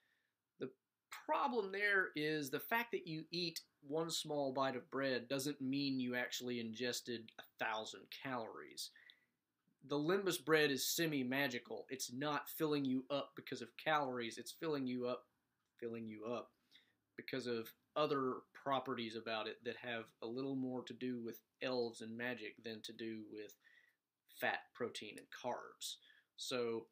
Problem 1.10 1.72
there 1.72 2.08
is 2.16 2.50
the 2.50 2.60
fact 2.60 2.92
that 2.92 3.06
you 3.06 3.24
eat 3.30 3.60
one 3.86 4.10
small 4.10 4.52
bite 4.52 4.76
of 4.76 4.90
bread 4.90 5.28
doesn't 5.28 5.60
mean 5.60 6.00
you 6.00 6.14
actually 6.14 6.60
ingested 6.60 7.30
a 7.38 7.64
thousand 7.64 8.02
calories. 8.22 8.90
The 9.88 9.98
lembas 9.98 10.42
bread 10.42 10.70
is 10.70 10.86
semi 10.86 11.22
magical. 11.22 11.86
It's 11.88 12.12
not 12.12 12.48
filling 12.48 12.84
you 12.84 13.04
up 13.10 13.32
because 13.36 13.62
of 13.62 13.76
calories, 13.76 14.38
it's 14.38 14.52
filling 14.52 14.86
you 14.86 15.06
up 15.06 15.26
filling 15.78 16.08
you 16.08 16.24
up 16.24 16.50
because 17.16 17.46
of 17.46 17.70
other 17.96 18.34
properties 18.52 19.16
about 19.16 19.46
it 19.46 19.56
that 19.64 19.76
have 19.76 20.04
a 20.22 20.26
little 20.26 20.54
more 20.54 20.82
to 20.82 20.92
do 20.92 21.20
with 21.24 21.40
elves 21.62 22.00
and 22.00 22.16
magic 22.16 22.54
than 22.64 22.80
to 22.82 22.92
do 22.92 23.22
with 23.32 23.54
fat, 24.40 24.60
protein, 24.74 25.16
and 25.16 25.26
carbs. 25.30 25.96
So 26.36 26.86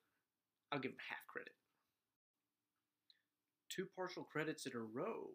I'll 0.72 0.78
give 0.78 0.92
them 0.92 1.00
half 1.08 1.26
credit. 1.26 1.52
Two 3.76 3.86
partial 3.94 4.24
credits 4.24 4.66
in 4.66 4.72
a 4.74 4.78
row. 4.78 5.28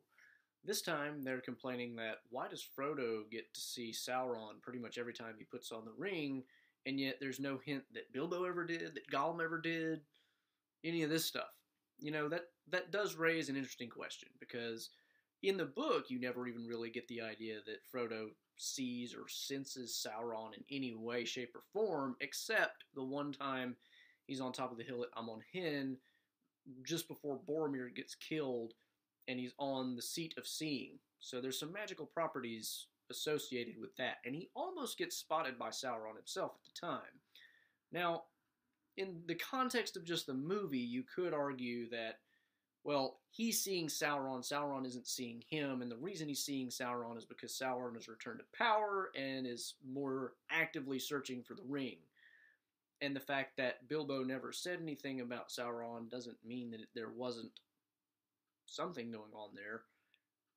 This 0.65 0.81
time 0.81 1.23
they're 1.23 1.41
complaining 1.41 1.95
that 1.97 2.17
why 2.29 2.47
does 2.47 2.67
Frodo 2.77 3.29
get 3.31 3.53
to 3.53 3.61
see 3.61 3.93
Sauron 3.93 4.61
pretty 4.61 4.79
much 4.79 4.97
every 4.97 5.13
time 5.13 5.35
he 5.37 5.45
puts 5.45 5.71
on 5.71 5.85
the 5.85 5.93
ring, 5.97 6.43
and 6.85 6.99
yet 6.99 7.17
there's 7.19 7.39
no 7.39 7.59
hint 7.63 7.83
that 7.93 8.11
Bilbo 8.11 8.43
ever 8.43 8.65
did, 8.65 8.95
that 8.95 9.09
Gollum 9.11 9.43
ever 9.43 9.59
did, 9.59 10.01
any 10.83 11.03
of 11.03 11.09
this 11.09 11.25
stuff 11.25 11.51
you 12.01 12.11
know 12.11 12.27
that 12.27 12.45
that 12.69 12.91
does 12.91 13.15
raise 13.15 13.47
an 13.47 13.55
interesting 13.55 13.89
question 13.89 14.29
because 14.39 14.89
in 15.43 15.55
the 15.55 15.65
book 15.65 16.05
you 16.09 16.19
never 16.19 16.47
even 16.47 16.65
really 16.65 16.89
get 16.89 17.07
the 17.07 17.21
idea 17.21 17.59
that 17.65 17.85
Frodo 17.93 18.29
sees 18.57 19.15
or 19.15 19.27
senses 19.27 20.05
Sauron 20.05 20.53
in 20.55 20.63
any 20.69 20.93
way, 20.93 21.25
shape, 21.25 21.55
or 21.55 21.63
form, 21.73 22.15
except 22.21 22.83
the 22.93 23.03
one 23.03 23.31
time 23.31 23.75
he's 24.27 24.41
on 24.41 24.51
top 24.51 24.71
of 24.71 24.77
the 24.77 24.83
hill 24.83 25.03
at 25.03 25.17
Amon 25.17 25.41
Hen, 25.51 25.97
just 26.83 27.07
before 27.07 27.39
Boromir 27.47 27.93
gets 27.93 28.15
killed, 28.15 28.73
and 29.27 29.39
he's 29.39 29.53
on 29.57 29.95
the 29.95 30.01
seat 30.01 30.33
of 30.37 30.47
seeing. 30.47 30.99
So 31.19 31.39
there's 31.39 31.59
some 31.59 31.71
magical 31.71 32.05
properties 32.05 32.87
associated 33.09 33.75
with 33.79 33.95
that, 33.97 34.17
and 34.25 34.33
he 34.33 34.49
almost 34.55 34.97
gets 34.97 35.17
spotted 35.17 35.59
by 35.59 35.69
Sauron 35.69 36.15
himself 36.15 36.53
at 36.55 36.63
the 36.63 36.87
time. 36.87 37.19
Now, 37.91 38.23
in 38.97 39.21
the 39.27 39.35
context 39.35 39.95
of 39.95 40.03
just 40.03 40.27
the 40.27 40.33
movie, 40.33 40.79
you 40.79 41.03
could 41.03 41.33
argue 41.33 41.89
that, 41.89 42.19
well, 42.83 43.19
he's 43.29 43.61
seeing 43.61 43.87
Sauron, 43.87 44.39
Sauron 44.39 44.85
isn't 44.85 45.07
seeing 45.07 45.43
him, 45.49 45.81
and 45.81 45.91
the 45.91 45.97
reason 45.97 46.27
he's 46.27 46.43
seeing 46.43 46.69
Sauron 46.69 47.17
is 47.17 47.25
because 47.25 47.53
Sauron 47.53 47.95
has 47.95 48.07
returned 48.07 48.39
to 48.39 48.57
power 48.57 49.11
and 49.15 49.45
is 49.45 49.75
more 49.87 50.33
actively 50.49 50.99
searching 50.99 51.43
for 51.43 51.53
the 51.53 51.65
ring. 51.67 51.97
And 53.01 53.15
the 53.15 53.19
fact 53.19 53.57
that 53.57 53.87
Bilbo 53.87 54.23
never 54.23 54.51
said 54.51 54.79
anything 54.81 55.21
about 55.21 55.49
Sauron 55.49 56.09
doesn't 56.09 56.37
mean 56.45 56.71
that 56.71 56.81
there 56.93 57.09
wasn't 57.09 57.59
something 58.67 59.11
going 59.11 59.33
on 59.35 59.49
there, 59.55 59.81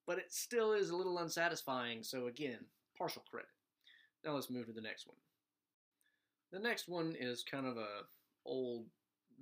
but 0.06 0.18
it 0.18 0.32
still 0.32 0.72
is 0.72 0.90
a 0.90 0.96
little 0.96 1.18
unsatisfying. 1.18 2.02
So 2.02 2.26
again, 2.26 2.58
partial 2.96 3.22
credit. 3.30 3.48
Now 4.24 4.32
let's 4.32 4.50
move 4.50 4.66
to 4.66 4.72
the 4.72 4.80
next 4.80 5.06
one. 5.06 5.16
The 6.52 6.58
next 6.58 6.88
one 6.88 7.16
is 7.18 7.42
kind 7.42 7.66
of 7.66 7.76
a 7.76 8.04
old 8.46 8.86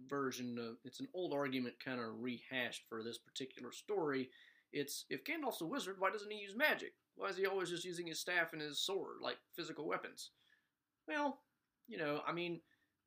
version 0.08 0.58
of 0.58 0.76
it's 0.84 1.00
an 1.00 1.08
old 1.12 1.32
argument 1.34 1.74
kind 1.84 2.00
of 2.00 2.22
rehashed 2.22 2.84
for 2.88 3.02
this 3.02 3.18
particular 3.18 3.72
story. 3.72 4.30
It's 4.72 5.04
if 5.10 5.24
Gandalf's 5.24 5.60
a 5.60 5.66
wizard, 5.66 5.96
why 5.98 6.10
doesn't 6.10 6.30
he 6.30 6.38
use 6.38 6.56
magic? 6.56 6.94
Why 7.16 7.28
is 7.28 7.36
he 7.36 7.46
always 7.46 7.68
just 7.68 7.84
using 7.84 8.06
his 8.06 8.20
staff 8.20 8.52
and 8.52 8.62
his 8.62 8.80
sword 8.80 9.16
like 9.20 9.36
physical 9.54 9.86
weapons? 9.86 10.30
Well, 11.06 11.40
you 11.88 11.98
know, 11.98 12.22
I 12.26 12.32
mean, 12.32 12.60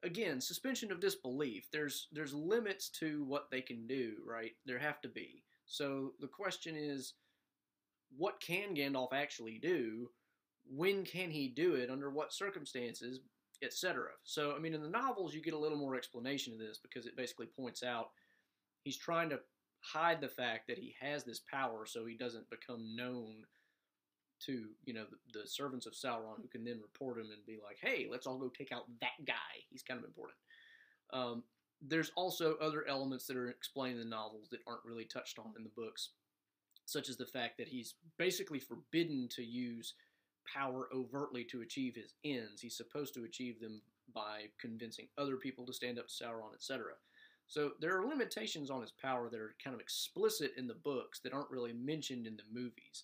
again, 0.05 0.39
suspension 0.39 0.91
of 0.91 0.99
disbelief. 0.99 1.67
There's 1.71 2.07
there's 2.13 2.33
limits 2.33 2.89
to 2.99 3.23
what 3.25 3.49
they 3.51 3.61
can 3.61 3.87
do, 3.87 4.13
right? 4.25 4.51
There 4.65 4.79
have 4.79 5.01
to 5.01 5.09
be. 5.09 5.43
So 5.65 6.13
the 6.19 6.27
question 6.27 6.75
is, 6.77 7.13
what 8.15 8.39
can 8.39 8.75
Gandalf 8.75 9.13
actually 9.13 9.57
do? 9.57 10.09
When 10.69 11.03
can 11.03 11.31
he 11.31 11.47
do 11.49 11.73
it? 11.73 11.89
Under 11.89 12.09
what 12.09 12.31
circumstances? 12.31 13.19
Etc. 13.63 14.03
So 14.23 14.53
I 14.55 14.59
mean, 14.59 14.73
in 14.73 14.81
the 14.81 14.89
novels, 14.89 15.33
you 15.33 15.41
get 15.41 15.53
a 15.53 15.59
little 15.59 15.77
more 15.77 15.95
explanation 15.95 16.53
of 16.53 16.59
this 16.59 16.79
because 16.81 17.07
it 17.07 17.17
basically 17.17 17.47
points 17.47 17.83
out 17.83 18.09
he's 18.83 18.97
trying 18.97 19.29
to 19.29 19.39
hide 19.81 20.21
the 20.21 20.27
fact 20.27 20.67
that 20.67 20.77
he 20.77 20.95
has 20.99 21.23
this 21.23 21.41
power, 21.51 21.85
so 21.85 22.05
he 22.05 22.15
doesn't 22.15 22.49
become 22.49 22.95
known 22.95 23.43
to 24.41 24.65
you 24.83 24.93
know 24.93 25.05
the, 25.09 25.39
the, 25.39 25.47
servants 25.47 25.85
of 25.85 25.93
Sauron 25.93 26.41
who 26.41 26.47
can 26.47 26.63
then 26.63 26.79
report 26.81 27.17
him 27.17 27.27
and 27.31 27.45
be 27.45 27.59
like, 27.63 27.77
"Hey, 27.81 28.07
let's 28.09 28.27
all 28.27 28.37
go 28.37 28.49
take 28.49 28.71
out 28.71 28.85
that 29.01 29.25
guy. 29.25 29.63
He's 29.69 29.83
kind 29.83 29.99
of 29.99 30.05
important." 30.05 30.37
Um, 31.13 31.43
there's 31.81 32.11
also 32.15 32.55
other 32.55 32.87
elements 32.87 33.27
that 33.27 33.37
are 33.37 33.49
explained 33.49 33.99
in 33.99 34.09
the 34.09 34.15
novels 34.15 34.49
that 34.49 34.61
aren't 34.67 34.85
really 34.85 35.05
touched 35.05 35.39
on 35.39 35.53
in 35.57 35.63
the 35.63 35.69
books, 35.69 36.09
such 36.85 37.09
as 37.09 37.17
the 37.17 37.25
fact 37.25 37.57
that 37.57 37.67
he's 37.67 37.95
basically 38.17 38.59
forbidden 38.59 39.27
to 39.35 39.43
use 39.43 39.93
power 40.51 40.87
overtly 40.93 41.43
to 41.45 41.61
achieve 41.61 41.95
his 41.95 42.13
ends. 42.23 42.61
He's 42.61 42.77
supposed 42.77 43.13
to 43.15 43.23
achieve 43.23 43.59
them 43.59 43.81
by 44.13 44.45
convincing 44.59 45.07
other 45.17 45.37
people 45.37 45.65
to 45.65 45.73
stand 45.73 45.99
up 45.99 46.07
to 46.07 46.23
Sauron, 46.23 46.53
etc. 46.53 46.93
So 47.47 47.71
there 47.79 47.97
are 47.99 48.07
limitations 48.07 48.71
on 48.71 48.81
his 48.81 48.91
power 48.91 49.29
that 49.29 49.39
are 49.39 49.55
kind 49.63 49.73
of 49.73 49.79
explicit 49.79 50.53
in 50.57 50.67
the 50.67 50.73
books 50.73 51.19
that 51.19 51.33
aren't 51.33 51.51
really 51.51 51.73
mentioned 51.73 52.25
in 52.25 52.37
the 52.37 52.43
movies. 52.51 53.03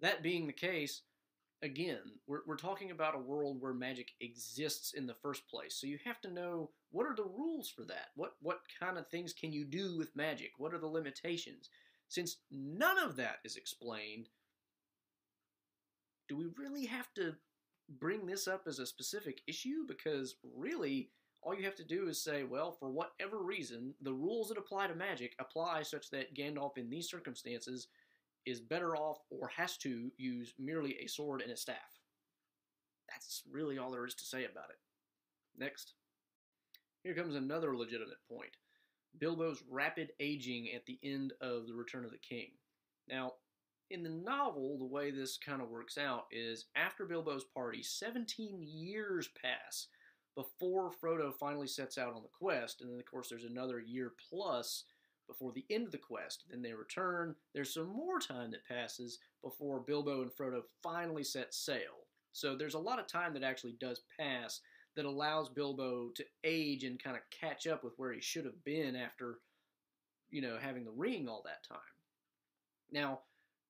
That 0.00 0.22
being 0.22 0.46
the 0.46 0.52
case, 0.52 1.02
again, 1.62 1.98
we're, 2.26 2.40
we're 2.46 2.56
talking 2.56 2.90
about 2.90 3.16
a 3.16 3.20
world 3.20 3.60
where 3.60 3.74
magic 3.74 4.12
exists 4.20 4.92
in 4.94 5.06
the 5.06 5.14
first 5.14 5.48
place. 5.48 5.74
So 5.74 5.86
you 5.86 5.98
have 6.04 6.20
to 6.22 6.32
know 6.32 6.70
what 6.90 7.06
are 7.06 7.16
the 7.16 7.24
rules 7.24 7.68
for 7.68 7.84
that? 7.84 8.08
What 8.14 8.32
what 8.40 8.60
kind 8.78 8.98
of 8.98 9.08
things 9.08 9.32
can 9.32 9.52
you 9.52 9.64
do 9.64 9.96
with 9.98 10.16
magic? 10.16 10.52
What 10.58 10.72
are 10.72 10.78
the 10.78 10.86
limitations? 10.86 11.68
Since 12.08 12.38
none 12.50 12.98
of 12.98 13.16
that 13.16 13.38
is 13.44 13.56
explained, 13.56 14.28
do 16.28 16.36
we 16.36 16.46
really 16.56 16.86
have 16.86 17.12
to 17.14 17.34
bring 17.98 18.26
this 18.26 18.48
up 18.48 18.62
as 18.66 18.78
a 18.78 18.86
specific 18.86 19.42
issue? 19.46 19.84
Because 19.86 20.36
really, 20.56 21.10
all 21.42 21.54
you 21.54 21.64
have 21.64 21.76
to 21.76 21.84
do 21.84 22.08
is 22.08 22.22
say, 22.22 22.44
well, 22.44 22.72
for 22.72 22.90
whatever 22.90 23.42
reason, 23.42 23.94
the 24.00 24.12
rules 24.12 24.48
that 24.48 24.58
apply 24.58 24.86
to 24.86 24.94
magic 24.94 25.34
apply 25.38 25.82
such 25.82 26.10
that 26.10 26.34
Gandalf, 26.34 26.78
in 26.78 26.88
these 26.88 27.10
circumstances, 27.10 27.88
is 28.46 28.60
better 28.60 28.96
off 28.96 29.18
or 29.30 29.48
has 29.48 29.76
to 29.78 30.10
use 30.16 30.54
merely 30.58 30.96
a 31.02 31.08
sword 31.08 31.42
and 31.42 31.50
a 31.52 31.56
staff. 31.56 31.76
That's 33.08 33.42
really 33.50 33.78
all 33.78 33.90
there 33.90 34.06
is 34.06 34.14
to 34.14 34.24
say 34.24 34.44
about 34.44 34.70
it. 34.70 34.78
Next. 35.56 35.94
Here 37.02 37.14
comes 37.14 37.36
another 37.36 37.76
legitimate 37.76 38.18
point 38.28 38.56
Bilbo's 39.18 39.62
rapid 39.70 40.10
aging 40.20 40.68
at 40.74 40.84
the 40.86 40.98
end 41.02 41.32
of 41.40 41.66
The 41.66 41.74
Return 41.74 42.04
of 42.04 42.10
the 42.10 42.18
King. 42.18 42.50
Now, 43.08 43.32
in 43.90 44.02
the 44.02 44.10
novel, 44.10 44.76
the 44.78 44.84
way 44.84 45.10
this 45.10 45.38
kind 45.38 45.62
of 45.62 45.70
works 45.70 45.96
out 45.96 46.26
is 46.30 46.66
after 46.76 47.06
Bilbo's 47.06 47.44
party, 47.44 47.82
17 47.82 48.62
years 48.62 49.30
pass 49.42 49.86
before 50.36 50.90
Frodo 50.90 51.32
finally 51.34 51.66
sets 51.66 51.98
out 51.98 52.14
on 52.14 52.22
the 52.22 52.28
quest, 52.28 52.80
and 52.80 52.90
then, 52.90 53.00
of 53.00 53.06
course, 53.06 53.28
there's 53.28 53.44
another 53.44 53.80
year 53.80 54.12
plus 54.30 54.84
before 55.28 55.52
the 55.52 55.64
end 55.70 55.86
of 55.86 55.92
the 55.92 55.98
quest. 55.98 56.44
Then 56.50 56.62
they 56.62 56.72
return. 56.72 57.36
There's 57.54 57.72
some 57.72 57.86
more 57.86 58.18
time 58.18 58.50
that 58.50 58.66
passes 58.66 59.18
before 59.42 59.80
Bilbo 59.80 60.22
and 60.22 60.30
Frodo 60.32 60.62
finally 60.82 61.22
set 61.22 61.54
sail. 61.54 62.06
So 62.32 62.56
there's 62.56 62.74
a 62.74 62.78
lot 62.78 62.98
of 62.98 63.06
time 63.06 63.34
that 63.34 63.42
actually 63.42 63.76
does 63.78 64.00
pass 64.18 64.60
that 64.96 65.04
allows 65.04 65.48
Bilbo 65.48 66.10
to 66.14 66.24
age 66.42 66.82
and 66.82 67.02
kind 67.02 67.16
of 67.16 67.22
catch 67.30 67.66
up 67.66 67.84
with 67.84 67.92
where 67.98 68.12
he 68.12 68.20
should 68.20 68.44
have 68.44 68.64
been 68.64 68.96
after, 68.96 69.38
you 70.30 70.42
know, 70.42 70.56
having 70.60 70.84
the 70.84 70.90
ring 70.90 71.28
all 71.28 71.42
that 71.44 71.62
time. 71.62 71.78
Now, 72.90 73.20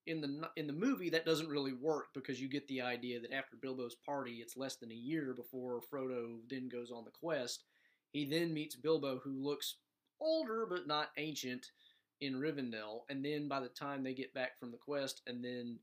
in 0.06 0.22
the 0.22 0.48
in 0.56 0.66
the 0.66 0.72
movie, 0.72 1.10
that 1.10 1.26
doesn't 1.26 1.50
really 1.50 1.74
work 1.74 2.14
because 2.14 2.40
you 2.40 2.48
get 2.48 2.66
the 2.66 2.80
idea 2.80 3.20
that 3.20 3.32
after 3.32 3.56
Bilbo's 3.56 3.94
party, 3.94 4.36
it's 4.36 4.56
less 4.56 4.76
than 4.76 4.90
a 4.90 4.94
year 4.94 5.34
before 5.34 5.82
Frodo 5.82 6.38
then 6.48 6.68
goes 6.68 6.90
on 6.90 7.04
the 7.04 7.10
quest. 7.10 7.64
He 8.10 8.24
then 8.24 8.54
meets 8.54 8.74
Bilbo, 8.74 9.20
who 9.22 9.32
looks 9.32 9.74
older 10.20 10.66
but 10.68 10.86
not 10.86 11.10
ancient 11.16 11.70
in 12.20 12.34
Rivendell, 12.34 13.02
and 13.08 13.24
then 13.24 13.48
by 13.48 13.60
the 13.60 13.68
time 13.68 14.02
they 14.02 14.14
get 14.14 14.34
back 14.34 14.58
from 14.58 14.70
the 14.70 14.76
quest 14.76 15.22
and 15.26 15.44
then 15.44 15.78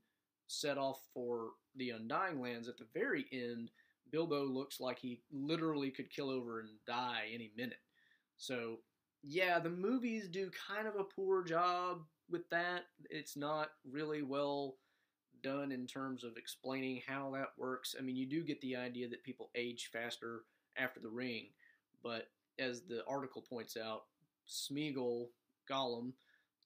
set 0.48 0.78
off 0.78 1.00
for 1.12 1.50
the 1.76 1.90
Undying 1.90 2.40
Lands 2.40 2.68
at 2.68 2.76
the 2.76 2.86
very 2.94 3.26
end, 3.32 3.70
Bilbo 4.10 4.44
looks 4.44 4.80
like 4.80 4.98
he 4.98 5.20
literally 5.32 5.90
could 5.90 6.10
kill 6.10 6.30
over 6.30 6.60
and 6.60 6.68
die 6.86 7.24
any 7.32 7.50
minute. 7.56 7.80
So, 8.36 8.78
yeah, 9.22 9.58
the 9.58 9.70
movies 9.70 10.28
do 10.28 10.50
kind 10.68 10.86
of 10.86 10.96
a 10.96 11.04
poor 11.04 11.42
job 11.42 12.02
with 12.30 12.48
that. 12.50 12.82
It's 13.10 13.36
not 13.36 13.70
really 13.90 14.22
well 14.22 14.76
done 15.42 15.72
in 15.72 15.86
terms 15.86 16.22
of 16.22 16.36
explaining 16.36 17.02
how 17.06 17.32
that 17.34 17.52
works. 17.56 17.94
I 17.98 18.02
mean, 18.02 18.16
you 18.16 18.26
do 18.26 18.44
get 18.44 18.60
the 18.60 18.76
idea 18.76 19.08
that 19.08 19.24
people 19.24 19.50
age 19.54 19.90
faster 19.92 20.42
after 20.76 21.00
the 21.00 21.08
ring, 21.08 21.48
but 22.02 22.28
as 22.58 22.82
the 22.82 23.04
article 23.06 23.42
points 23.42 23.76
out, 23.76 24.02
Smeagol, 24.48 25.26
Gollum, 25.70 26.12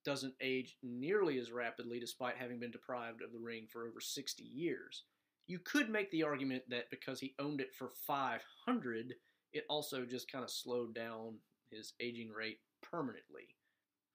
doesn't 0.05 0.35
age 0.41 0.77
nearly 0.83 1.39
as 1.39 1.53
rapidly 1.53 2.01
despite 2.01 2.37
having 2.37 2.59
been 2.59 2.71
deprived 2.71 3.23
of 3.23 3.33
the 3.33 3.39
ring 3.39 3.67
for 3.71 3.87
over 3.87 4.01
60 4.01 4.43
years. 4.43 5.05
You 5.47 5.59
could 5.59 5.91
make 5.91 6.11
the 6.11 6.23
argument 6.23 6.63
that 6.71 6.91
because 6.91 7.21
he 7.21 7.35
owned 7.39 7.61
it 7.61 7.75
for 7.75 7.91
500, 8.07 9.15
it 9.53 9.65
also 9.69 10.05
just 10.05 10.31
kind 10.31 10.45
of 10.45 10.51
slowed 10.51 10.95
down 10.95 11.39
his 11.71 11.93
aging 12.01 12.31
rate 12.31 12.59
permanently, 12.83 13.57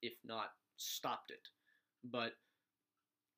if 0.01 0.13
not 0.24 0.51
stopped 0.77 1.31
it. 1.31 1.48
But 2.03 2.34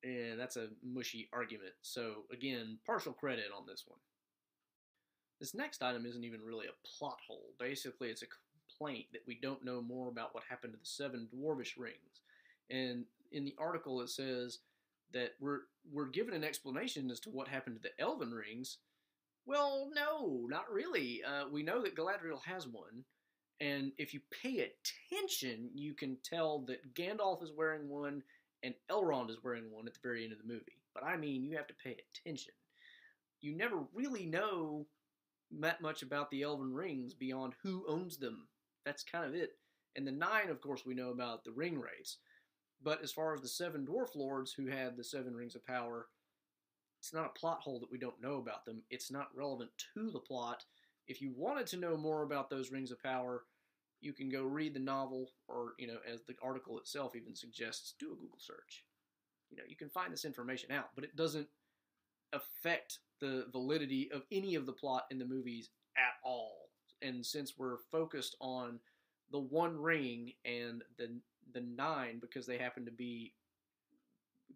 eh, 0.04 0.36
that's 0.36 0.56
a 0.56 0.68
mushy 0.82 1.28
argument. 1.32 1.72
So, 1.82 2.24
again, 2.32 2.78
partial 2.86 3.12
credit 3.12 3.46
on 3.56 3.66
this 3.66 3.84
one. 3.86 3.98
This 5.40 5.54
next 5.54 5.82
item 5.82 6.04
isn't 6.04 6.24
even 6.24 6.40
really 6.42 6.66
a 6.66 6.88
plot 6.98 7.18
hole. 7.26 7.54
Basically, 7.58 8.08
it's 8.08 8.22
a 8.22 8.26
complaint 8.78 9.06
that 9.12 9.22
we 9.26 9.38
don't 9.40 9.64
know 9.64 9.80
more 9.80 10.08
about 10.08 10.34
what 10.34 10.44
happened 10.48 10.72
to 10.72 10.78
the 10.78 10.84
seven 10.84 11.28
dwarvish 11.34 11.78
rings. 11.78 12.22
And 12.70 13.04
in 13.32 13.44
the 13.44 13.54
article, 13.58 14.00
it 14.00 14.10
says 14.10 14.58
that 15.12 15.32
we're 15.40 15.60
we're 15.90 16.06
given 16.06 16.34
an 16.34 16.44
explanation 16.44 17.10
as 17.10 17.20
to 17.20 17.30
what 17.30 17.48
happened 17.48 17.76
to 17.76 17.82
the 17.82 18.02
elven 18.02 18.32
rings. 18.32 18.78
Well, 19.46 19.90
no, 19.94 20.46
not 20.48 20.70
really. 20.70 21.22
Uh, 21.24 21.44
we 21.50 21.62
know 21.62 21.82
that 21.82 21.96
Galadriel 21.96 22.44
has 22.44 22.66
one, 22.66 23.04
and 23.60 23.92
if 23.96 24.12
you 24.12 24.20
pay 24.42 24.70
attention, 25.10 25.70
you 25.74 25.94
can 25.94 26.18
tell 26.22 26.60
that 26.66 26.94
Gandalf 26.94 27.42
is 27.42 27.52
wearing 27.56 27.88
one 27.88 28.22
and 28.62 28.74
Elrond 28.90 29.30
is 29.30 29.42
wearing 29.42 29.70
one 29.70 29.86
at 29.86 29.94
the 29.94 30.00
very 30.02 30.24
end 30.24 30.32
of 30.32 30.38
the 30.38 30.52
movie. 30.52 30.82
But 30.92 31.04
I 31.04 31.16
mean, 31.16 31.44
you 31.44 31.56
have 31.56 31.68
to 31.68 31.74
pay 31.82 31.96
attention. 32.12 32.52
You 33.40 33.56
never 33.56 33.78
really 33.94 34.26
know 34.26 34.86
that 35.60 35.80
much 35.80 36.02
about 36.02 36.30
the 36.30 36.42
elven 36.42 36.74
rings 36.74 37.14
beyond 37.14 37.54
who 37.62 37.84
owns 37.88 38.18
them 38.18 38.48
that's 38.84 39.02
kind 39.02 39.24
of 39.24 39.34
it. 39.34 39.52
And 39.96 40.06
the 40.06 40.12
nine, 40.12 40.48
of 40.50 40.60
course, 40.60 40.84
we 40.86 40.94
know 40.94 41.10
about 41.10 41.44
the 41.44 41.52
ring 41.52 41.78
wraiths. 41.78 42.18
But 42.82 43.02
as 43.02 43.10
far 43.10 43.34
as 43.34 43.40
the 43.40 43.48
seven 43.48 43.84
dwarf 43.84 44.14
lords 44.14 44.52
who 44.52 44.66
had 44.66 44.96
the 44.96 45.04
seven 45.04 45.34
rings 45.34 45.56
of 45.56 45.66
power, 45.66 46.06
it's 47.00 47.12
not 47.12 47.26
a 47.26 47.38
plot 47.38 47.60
hole 47.60 47.80
that 47.80 47.90
we 47.90 47.98
don't 47.98 48.20
know 48.22 48.36
about 48.36 48.64
them. 48.64 48.82
It's 48.90 49.10
not 49.10 49.34
relevant 49.34 49.70
to 49.94 50.10
the 50.10 50.20
plot. 50.20 50.64
If 51.08 51.20
you 51.20 51.32
wanted 51.36 51.66
to 51.68 51.76
know 51.76 51.96
more 51.96 52.22
about 52.22 52.50
those 52.50 52.70
rings 52.70 52.90
of 52.90 53.02
power, 53.02 53.44
you 54.00 54.12
can 54.12 54.28
go 54.28 54.44
read 54.44 54.74
the 54.74 54.80
novel, 54.80 55.32
or, 55.48 55.72
you 55.78 55.88
know, 55.88 55.98
as 56.10 56.22
the 56.22 56.36
article 56.42 56.78
itself 56.78 57.16
even 57.16 57.34
suggests, 57.34 57.94
do 57.98 58.12
a 58.12 58.14
Google 58.14 58.38
search. 58.38 58.84
You 59.50 59.56
know, 59.56 59.64
you 59.66 59.74
can 59.74 59.88
find 59.88 60.12
this 60.12 60.24
information 60.24 60.70
out, 60.70 60.90
but 60.94 61.04
it 61.04 61.16
doesn't 61.16 61.48
affect 62.32 62.98
the 63.20 63.46
validity 63.50 64.10
of 64.12 64.22
any 64.30 64.54
of 64.54 64.66
the 64.66 64.72
plot 64.72 65.06
in 65.10 65.18
the 65.18 65.24
movies 65.24 65.70
at 65.96 66.14
all 66.22 66.57
and 67.02 67.24
since 67.24 67.54
we're 67.58 67.78
focused 67.90 68.36
on 68.40 68.78
the 69.30 69.38
one 69.38 69.76
ring 69.76 70.32
and 70.44 70.82
the 70.96 71.08
the 71.54 71.60
nine 71.60 72.18
because 72.20 72.46
they 72.46 72.58
happen 72.58 72.84
to 72.84 72.90
be 72.90 73.32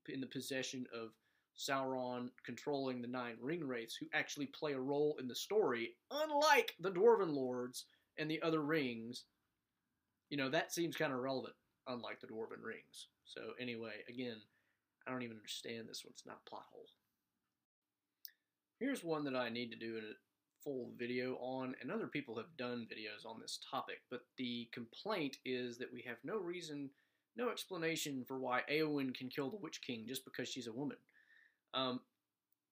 in 0.08 0.20
the 0.20 0.26
possession 0.26 0.86
of 0.94 1.10
Sauron 1.58 2.30
controlling 2.44 3.00
the 3.00 3.08
nine 3.08 3.36
ring 3.40 3.66
wraiths 3.66 3.94
who 3.94 4.06
actually 4.12 4.46
play 4.46 4.72
a 4.72 4.80
role 4.80 5.16
in 5.20 5.28
the 5.28 5.34
story, 5.34 5.94
unlike 6.10 6.74
the 6.80 6.90
Dwarven 6.90 7.34
lords 7.34 7.84
and 8.18 8.30
the 8.30 8.40
other 8.42 8.62
rings, 8.62 9.24
you 10.30 10.36
know, 10.36 10.48
that 10.48 10.72
seems 10.72 10.96
kind 10.96 11.12
of 11.12 11.20
relevant, 11.20 11.54
unlike 11.86 12.20
the 12.20 12.26
Dwarven 12.26 12.62
rings. 12.62 13.08
So, 13.24 13.40
anyway, 13.60 14.02
again, 14.08 14.36
I 15.06 15.10
don't 15.10 15.22
even 15.22 15.36
understand 15.36 15.88
this 15.88 16.04
one. 16.04 16.12
It's 16.12 16.26
not 16.26 16.44
plot 16.46 16.64
hole. 16.72 16.86
Here's 18.78 19.04
one 19.04 19.24
that 19.24 19.36
I 19.36 19.48
need 19.48 19.70
to 19.70 19.78
do 19.78 20.00
full 20.62 20.90
video 20.96 21.36
on, 21.36 21.74
and 21.80 21.90
other 21.90 22.06
people 22.06 22.36
have 22.36 22.56
done 22.56 22.86
videos 22.90 23.28
on 23.28 23.40
this 23.40 23.58
topic, 23.70 24.00
but 24.10 24.22
the 24.36 24.68
complaint 24.72 25.38
is 25.44 25.78
that 25.78 25.92
we 25.92 26.02
have 26.06 26.18
no 26.24 26.38
reason, 26.38 26.90
no 27.36 27.50
explanation 27.50 28.24
for 28.26 28.38
why 28.38 28.62
Eowyn 28.70 29.14
can 29.14 29.28
kill 29.28 29.50
the 29.50 29.56
Witch 29.56 29.80
King 29.80 30.04
just 30.06 30.24
because 30.24 30.48
she's 30.48 30.66
a 30.66 30.72
woman. 30.72 30.98
Um, 31.74 32.00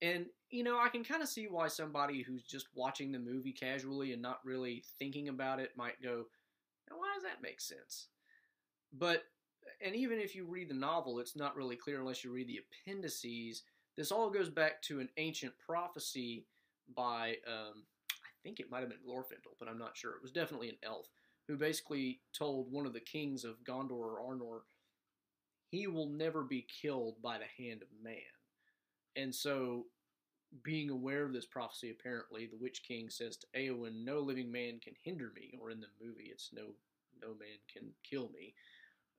and, 0.03 0.27
you 0.51 0.65
know, 0.65 0.79
I 0.79 0.89
can 0.89 1.05
kind 1.05 1.23
of 1.23 1.29
see 1.29 1.47
why 1.47 1.69
somebody 1.69 2.23
who's 2.23 2.45
just 2.45 2.69
watching 2.75 3.13
the 3.13 3.19
movie 3.19 3.53
casually 3.53 4.13
and 4.13 4.23
not 4.23 4.41
really 4.45 4.85
thinking 4.99 5.29
about 5.29 5.61
it 5.61 5.77
might 5.77 6.03
go, 6.03 6.25
why 6.91 7.13
does 7.15 7.23
that 7.23 7.43
make 7.43 7.61
sense? 7.61 8.09
But, 8.93 9.25
and 9.85 9.95
even 9.95 10.19
if 10.19 10.35
you 10.35 10.45
read 10.45 10.71
the 10.71 10.75
novel, 10.75 11.19
it's 11.21 11.37
not 11.37 11.57
really 11.57 11.77
clear 11.77 12.01
unless 12.01 12.25
you 12.25 12.33
read 12.33 12.49
the 12.49 12.61
appendices. 12.61 13.63
This 13.97 14.11
all 14.11 14.31
goes 14.31 14.49
back 14.49 14.83
to 14.83 15.01
an 15.01 15.09
ancient 15.17 15.53
prophecy 15.59 16.47
by, 16.95 17.37
um, 17.47 17.85
I 18.13 18.33
think 18.43 18.61
it 18.61 18.71
might 18.71 18.81
have 18.81 18.89
been 18.89 18.99
Glorfindel, 19.07 19.57
but 19.59 19.69
I'm 19.69 19.79
not 19.79 19.97
sure. 19.97 20.13
It 20.13 20.23
was 20.23 20.33
definitely 20.33 20.69
an 20.69 20.79
elf 20.83 21.09
who 21.47 21.57
basically 21.57 22.21
told 22.33 22.71
one 22.71 22.87
of 22.87 22.93
the 22.93 23.01
kings 23.01 23.45
of 23.45 23.65
Gondor 23.65 23.91
or 23.91 24.21
Arnor, 24.21 24.61
he 25.71 25.87
will 25.87 26.09
never 26.09 26.43
be 26.43 26.67
killed 26.81 27.21
by 27.23 27.39
the 27.39 27.65
hand 27.65 27.83
of 27.83 27.89
man. 28.03 28.15
And 29.17 29.35
so, 29.35 29.87
being 30.63 30.91
aware 30.91 31.25
of 31.25 31.33
this 31.33 31.47
prophecy, 31.47 31.91
apparently, 31.91 32.47
the 32.47 32.57
Witch 32.57 32.83
King 32.87 33.09
says 33.11 33.37
to 33.37 33.47
Eowyn, 33.57 34.05
"No 34.05 34.21
living 34.21 34.51
man 34.51 34.81
can 34.81 34.95
hinder 35.03 35.33
me." 35.35 35.59
Or 35.61 35.71
in 35.71 35.81
the 35.81 35.89
movie, 36.01 36.31
it's 36.31 36.53
"No, 36.53 36.75
no 37.21 37.35
man 37.35 37.59
can 37.73 37.95
kill 38.03 38.31
me." 38.31 38.55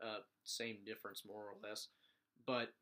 Uh, 0.01 0.19
same 0.43 0.83
difference, 0.85 1.23
more 1.25 1.49
or 1.49 1.57
less. 1.61 1.89
But 2.45 2.73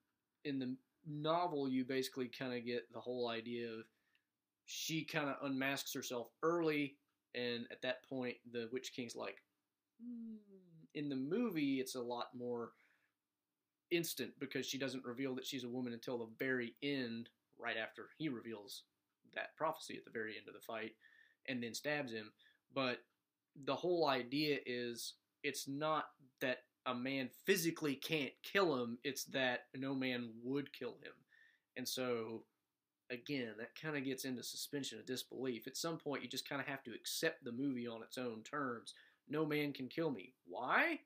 in 0.46 0.60
the 0.60 0.78
novel, 1.06 1.70
you 1.70 1.86
basically 1.86 2.28
kind 2.28 2.54
of 2.54 2.66
get 2.66 2.92
the 2.92 3.02
whole 3.02 3.28
idea 3.28 3.72
of 3.72 3.86
she 4.72 5.04
kind 5.04 5.28
of 5.28 5.36
unmasks 5.42 5.92
herself 5.92 6.30
early, 6.44 6.96
and 7.34 7.66
at 7.72 7.82
that 7.82 8.08
point, 8.08 8.36
the 8.52 8.70
Witch 8.72 8.94
King's 8.96 9.16
like. 9.16 9.42
Hmm. 10.00 10.36
In 10.94 11.10
the 11.10 11.16
movie, 11.16 11.80
it's 11.80 11.96
a 11.96 12.02
lot 12.02 12.28
more 12.38 12.72
instant 13.90 14.32
because 14.40 14.68
she 14.68 14.78
doesn't 14.78 15.04
reveal 15.04 15.34
that 15.36 15.46
she's 15.46 15.64
a 15.64 15.70
woman 15.70 15.94
until 15.94 16.20
the 16.20 16.30
very 16.38 16.76
end, 16.84 17.30
right 17.58 17.78
after 17.78 18.10
he 18.20 18.30
reveals 18.30 18.84
that 19.34 19.56
prophecy 19.58 19.98
at 19.98 20.06
the 20.06 20.12
very 20.12 20.38
end 20.38 20.48
of 20.48 20.54
the 20.54 20.60
fight, 20.60 20.92
and 21.48 21.64
then 21.64 21.74
stabs 21.74 22.12
him. 22.12 22.32
But 22.72 23.00
the 23.66 23.76
whole 23.76 24.08
idea 24.08 24.60
is 24.68 25.16
it's 25.44 25.68
not 25.68 26.06
that 26.42 26.60
a 26.86 26.94
man 26.94 27.32
physically 27.44 27.96
can't 27.96 28.34
kill 28.44 28.80
him, 28.84 29.00
it's 29.04 29.26
that 29.26 29.62
no 29.76 29.96
man 29.96 30.30
would 30.44 30.72
kill 30.74 30.98
him. 31.02 31.14
And 31.76 31.88
so, 31.88 32.44
again, 33.10 33.54
that 33.58 33.80
kind 33.80 33.98
of 33.98 34.04
gets 34.04 34.26
into 34.26 34.44
suspension 34.44 35.00
of 35.00 35.06
disbelief. 35.06 35.68
At 35.68 35.78
some 35.78 35.98
point, 35.98 36.24
you 36.24 36.30
just 36.30 36.48
kind 36.48 36.62
of 36.62 36.68
have 36.68 36.84
to 36.84 36.94
accept 36.94 37.44
the 37.44 37.52
movie 37.52 37.88
on 37.88 38.04
its 38.04 38.18
own 38.18 38.42
terms. 38.44 38.94
No 39.28 39.46
man 39.46 39.74
can 39.74 39.88
kill 39.88 40.12
me. 40.12 40.34
Why? 40.46 41.00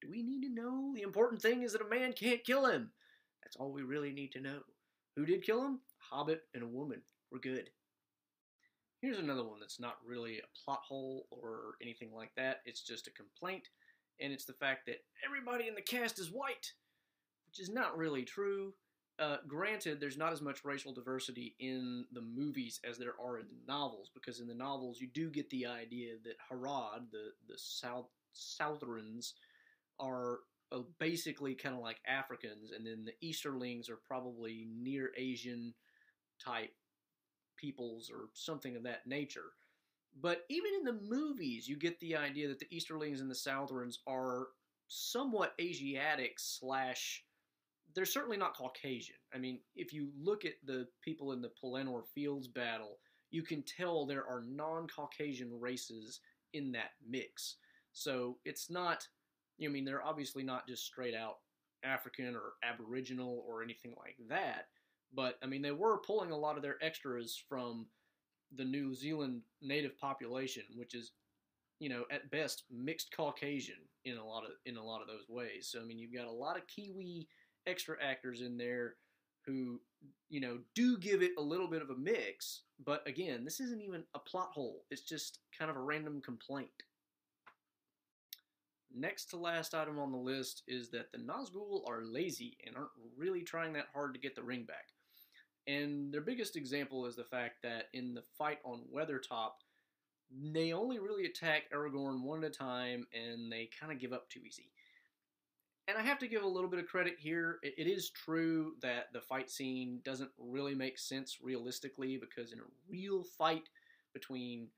Do 0.00 0.10
we 0.10 0.22
need 0.22 0.42
to 0.42 0.54
know? 0.54 0.92
The 0.94 1.02
important 1.02 1.40
thing 1.40 1.62
is 1.62 1.72
that 1.72 1.82
a 1.82 1.88
man 1.88 2.12
can't 2.12 2.44
kill 2.44 2.66
him. 2.66 2.90
That's 3.42 3.56
all 3.56 3.72
we 3.72 3.82
really 3.82 4.12
need 4.12 4.32
to 4.32 4.40
know. 4.40 4.60
Who 5.16 5.24
did 5.24 5.44
kill 5.44 5.64
him? 5.64 5.80
A 6.00 6.14
hobbit 6.14 6.42
and 6.54 6.62
a 6.62 6.68
woman. 6.68 7.02
We're 7.30 7.38
good. 7.38 7.70
Here's 9.00 9.18
another 9.18 9.44
one 9.44 9.60
that's 9.60 9.80
not 9.80 9.98
really 10.04 10.38
a 10.38 10.64
plot 10.64 10.80
hole 10.86 11.26
or 11.30 11.74
anything 11.82 12.10
like 12.14 12.34
that. 12.36 12.62
It's 12.64 12.80
just 12.80 13.06
a 13.06 13.10
complaint, 13.10 13.68
and 14.18 14.32
it's 14.32 14.46
the 14.46 14.54
fact 14.54 14.86
that 14.86 15.04
everybody 15.24 15.68
in 15.68 15.74
the 15.74 15.82
cast 15.82 16.18
is 16.18 16.32
white, 16.32 16.72
which 17.46 17.60
is 17.60 17.68
not 17.68 17.98
really 17.98 18.22
true. 18.22 18.72
Uh, 19.18 19.36
granted, 19.46 20.00
there's 20.00 20.16
not 20.16 20.32
as 20.32 20.42
much 20.42 20.64
racial 20.64 20.92
diversity 20.92 21.54
in 21.60 22.04
the 22.12 22.20
movies 22.20 22.80
as 22.88 22.98
there 22.98 23.14
are 23.24 23.38
in 23.38 23.46
the 23.46 23.72
novels, 23.72 24.10
because 24.12 24.40
in 24.40 24.48
the 24.48 24.54
novels 24.54 25.00
you 25.00 25.06
do 25.06 25.30
get 25.30 25.48
the 25.50 25.66
idea 25.66 26.14
that 26.24 26.34
Harad, 26.50 27.10
the 27.12 27.30
the 27.46 27.56
South 27.56 28.08
Southrons, 28.34 29.34
are 30.00 30.40
uh, 30.72 30.80
basically 30.98 31.54
kind 31.54 31.76
of 31.76 31.80
like 31.80 32.00
Africans, 32.08 32.72
and 32.72 32.84
then 32.84 33.04
the 33.04 33.26
Easterlings 33.26 33.88
are 33.88 34.00
probably 34.04 34.66
near 34.76 35.12
Asian 35.16 35.74
type 36.44 36.72
peoples 37.56 38.10
or 38.10 38.30
something 38.32 38.74
of 38.74 38.82
that 38.82 39.06
nature. 39.06 39.52
But 40.20 40.44
even 40.48 40.72
in 40.74 40.84
the 40.84 41.00
movies, 41.08 41.68
you 41.68 41.76
get 41.76 42.00
the 42.00 42.16
idea 42.16 42.48
that 42.48 42.58
the 42.58 42.76
Easterlings 42.76 43.20
and 43.20 43.30
the 43.30 43.34
Southrons 43.34 43.98
are 44.08 44.48
somewhat 44.88 45.54
Asiatic 45.60 46.34
slash. 46.38 47.24
They're 47.94 48.04
certainly 48.04 48.36
not 48.36 48.56
Caucasian. 48.56 49.16
I 49.34 49.38
mean, 49.38 49.60
if 49.76 49.92
you 49.92 50.08
look 50.20 50.44
at 50.44 50.54
the 50.64 50.86
people 51.02 51.32
in 51.32 51.40
the 51.40 51.52
Pelennor 51.62 52.02
Fields 52.14 52.48
battle, 52.48 52.98
you 53.30 53.42
can 53.42 53.62
tell 53.62 54.04
there 54.04 54.26
are 54.26 54.42
non 54.46 54.88
Caucasian 54.88 55.50
races 55.58 56.20
in 56.52 56.72
that 56.72 56.90
mix. 57.06 57.56
So 57.92 58.38
it's 58.44 58.70
not 58.70 59.06
I 59.62 59.68
mean, 59.68 59.84
they're 59.84 60.04
obviously 60.04 60.42
not 60.42 60.66
just 60.66 60.84
straight 60.84 61.14
out 61.14 61.38
African 61.84 62.34
or 62.34 62.54
Aboriginal 62.62 63.44
or 63.46 63.62
anything 63.62 63.94
like 63.98 64.16
that, 64.28 64.66
but 65.14 65.38
I 65.42 65.46
mean, 65.46 65.62
they 65.62 65.70
were 65.70 65.98
pulling 65.98 66.30
a 66.30 66.36
lot 66.36 66.56
of 66.56 66.62
their 66.62 66.82
extras 66.82 67.40
from 67.48 67.86
the 68.56 68.64
New 68.64 68.94
Zealand 68.94 69.42
native 69.62 69.96
population, 69.98 70.64
which 70.74 70.94
is, 70.94 71.12
you 71.78 71.88
know, 71.88 72.04
at 72.10 72.30
best 72.30 72.64
mixed 72.70 73.14
Caucasian 73.14 73.76
in 74.04 74.16
a 74.16 74.24
lot 74.24 74.44
of 74.44 74.50
in 74.66 74.76
a 74.76 74.84
lot 74.84 75.02
of 75.02 75.08
those 75.08 75.28
ways. 75.28 75.68
So 75.70 75.80
I 75.80 75.84
mean, 75.84 75.98
you've 75.98 76.14
got 76.14 76.26
a 76.26 76.32
lot 76.32 76.56
of 76.56 76.66
Kiwi 76.66 77.28
extra 77.66 77.96
actors 78.02 78.40
in 78.40 78.56
there 78.56 78.94
who, 79.46 79.80
you 80.28 80.40
know, 80.40 80.58
do 80.74 80.98
give 80.98 81.22
it 81.22 81.32
a 81.38 81.42
little 81.42 81.68
bit 81.68 81.82
of 81.82 81.90
a 81.90 81.96
mix. 81.96 82.62
But 82.84 83.06
again, 83.06 83.44
this 83.44 83.60
isn't 83.60 83.82
even 83.82 84.04
a 84.14 84.18
plot 84.18 84.50
hole. 84.52 84.84
It's 84.90 85.02
just 85.02 85.40
kind 85.56 85.70
of 85.70 85.76
a 85.76 85.82
random 85.82 86.20
complaint. 86.20 86.70
Next 88.96 89.26
to 89.30 89.36
last 89.36 89.74
item 89.74 89.98
on 89.98 90.12
the 90.12 90.18
list 90.18 90.62
is 90.68 90.90
that 90.90 91.10
the 91.12 91.18
Nazgul 91.18 91.88
are 91.88 92.04
lazy 92.04 92.56
and 92.64 92.76
aren't 92.76 92.90
really 93.16 93.42
trying 93.42 93.72
that 93.72 93.88
hard 93.92 94.14
to 94.14 94.20
get 94.20 94.36
the 94.36 94.42
ring 94.42 94.64
back. 94.64 94.86
And 95.66 96.12
their 96.12 96.20
biggest 96.20 96.56
example 96.56 97.06
is 97.06 97.16
the 97.16 97.24
fact 97.24 97.56
that 97.62 97.86
in 97.92 98.14
the 98.14 98.22
fight 98.38 98.58
on 98.64 98.82
Weathertop, 98.94 99.52
they 100.30 100.72
only 100.72 100.98
really 100.98 101.24
attack 101.24 101.64
Aragorn 101.72 102.22
one 102.22 102.44
at 102.44 102.50
a 102.50 102.54
time 102.54 103.06
and 103.12 103.50
they 103.50 103.68
kind 103.78 103.92
of 103.92 103.98
give 103.98 104.12
up 104.12 104.28
too 104.28 104.40
easy. 104.46 104.70
And 105.86 105.98
I 105.98 106.02
have 106.02 106.18
to 106.20 106.28
give 106.28 106.42
a 106.42 106.48
little 106.48 106.70
bit 106.70 106.80
of 106.80 106.86
credit 106.86 107.16
here. 107.18 107.58
It 107.62 107.86
is 107.86 108.10
true 108.10 108.72
that 108.80 109.12
the 109.12 109.20
fight 109.20 109.50
scene 109.50 110.00
doesn't 110.02 110.30
really 110.38 110.74
make 110.74 110.98
sense 110.98 111.38
realistically 111.42 112.16
because 112.16 112.52
in 112.52 112.60
a 112.60 112.70
real 112.88 113.22
fight 113.22 113.68
between 114.14 114.68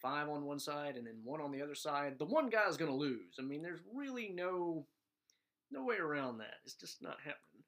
five 0.00 0.28
on 0.28 0.44
one 0.44 0.58
side 0.58 0.96
and 0.96 1.06
then 1.06 1.20
one 1.22 1.40
on 1.40 1.52
the 1.52 1.62
other 1.62 1.76
side, 1.76 2.18
the 2.18 2.24
one 2.24 2.48
guy's 2.48 2.76
going 2.76 2.90
to 2.90 2.96
lose. 2.96 3.36
I 3.38 3.42
mean, 3.42 3.62
there's 3.62 3.80
really 3.94 4.30
no 4.34 4.86
no 5.70 5.84
way 5.84 5.96
around 5.96 6.38
that. 6.38 6.54
It's 6.64 6.74
just 6.74 7.02
not 7.02 7.18
happening. 7.18 7.64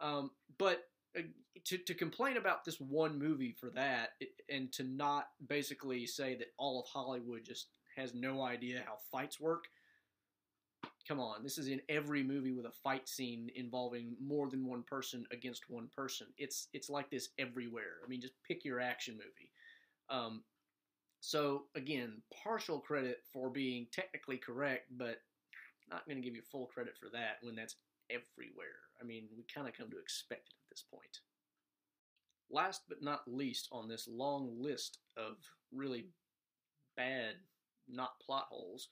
Um, 0.00 0.30
but 0.58 0.84
uh, 1.16 1.22
to, 1.66 1.78
to 1.78 1.94
complain 1.94 2.36
about 2.36 2.64
this 2.64 2.80
one 2.80 3.18
movie 3.18 3.54
for 3.58 3.70
that 3.70 4.10
and 4.48 4.72
to 4.72 4.82
not 4.82 5.28
basically 5.46 6.06
say 6.06 6.34
that 6.36 6.48
all 6.58 6.80
of 6.80 6.88
Hollywood 6.88 7.44
just 7.44 7.68
has 7.96 8.14
no 8.14 8.42
idea 8.42 8.82
how 8.84 8.96
fights 9.12 9.38
work. 9.38 9.64
Come 11.06 11.20
on, 11.20 11.42
this 11.42 11.58
is 11.58 11.68
in 11.68 11.82
every 11.90 12.22
movie 12.22 12.52
with 12.52 12.64
a 12.64 12.70
fight 12.70 13.08
scene 13.08 13.50
involving 13.54 14.16
more 14.24 14.48
than 14.48 14.66
one 14.66 14.82
person 14.82 15.26
against 15.32 15.68
one 15.68 15.88
person. 15.94 16.28
It's 16.38 16.68
it's 16.72 16.88
like 16.88 17.10
this 17.10 17.28
everywhere. 17.38 18.00
I 18.04 18.08
mean, 18.08 18.22
just 18.22 18.34
pick 18.46 18.64
your 18.64 18.80
action 18.80 19.14
movie. 19.14 19.50
Um, 20.08 20.42
so 21.20 21.64
again, 21.74 22.22
partial 22.42 22.80
credit 22.80 23.18
for 23.32 23.50
being 23.50 23.86
technically 23.92 24.38
correct, 24.38 24.86
but 24.96 25.18
not 25.90 26.06
going 26.06 26.16
to 26.16 26.22
give 26.22 26.34
you 26.34 26.42
full 26.42 26.66
credit 26.66 26.94
for 26.98 27.08
that 27.12 27.36
when 27.42 27.54
that's 27.54 27.76
everywhere. 28.10 28.80
I 29.00 29.04
mean, 29.04 29.28
we 29.36 29.44
kind 29.52 29.68
of 29.68 29.74
come 29.74 29.90
to 29.90 29.98
expect 29.98 30.48
it 30.48 30.56
at 30.64 30.70
this 30.70 30.84
point. 30.90 31.20
Last 32.50 32.82
but 32.88 33.02
not 33.02 33.22
least 33.26 33.68
on 33.72 33.88
this 33.88 34.08
long 34.10 34.54
list 34.58 34.98
of 35.16 35.36
really 35.72 36.06
bad, 36.96 37.34
not 37.88 38.20
plot 38.20 38.46
holes, 38.50 38.88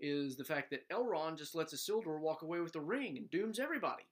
is 0.00 0.36
the 0.36 0.44
fact 0.44 0.70
that 0.70 0.88
Elrond 0.90 1.38
just 1.38 1.54
lets 1.54 1.74
Isildur 1.74 2.20
walk 2.20 2.42
away 2.42 2.60
with 2.60 2.72
the 2.72 2.80
ring 2.80 3.16
and 3.16 3.30
dooms 3.30 3.58
everybody. 3.58 4.04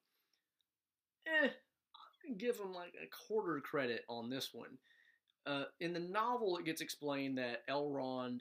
Eh, 1.26 1.48
i 1.48 2.32
give 2.36 2.58
him 2.58 2.72
like 2.72 2.94
a 3.02 3.06
quarter 3.06 3.60
credit 3.60 4.04
on 4.08 4.30
this 4.30 4.50
one. 4.52 4.78
Uh, 5.46 5.64
in 5.80 5.92
the 5.92 6.00
novel, 6.00 6.56
it 6.56 6.64
gets 6.64 6.80
explained 6.80 7.36
that 7.38 7.66
Elrond 7.68 8.40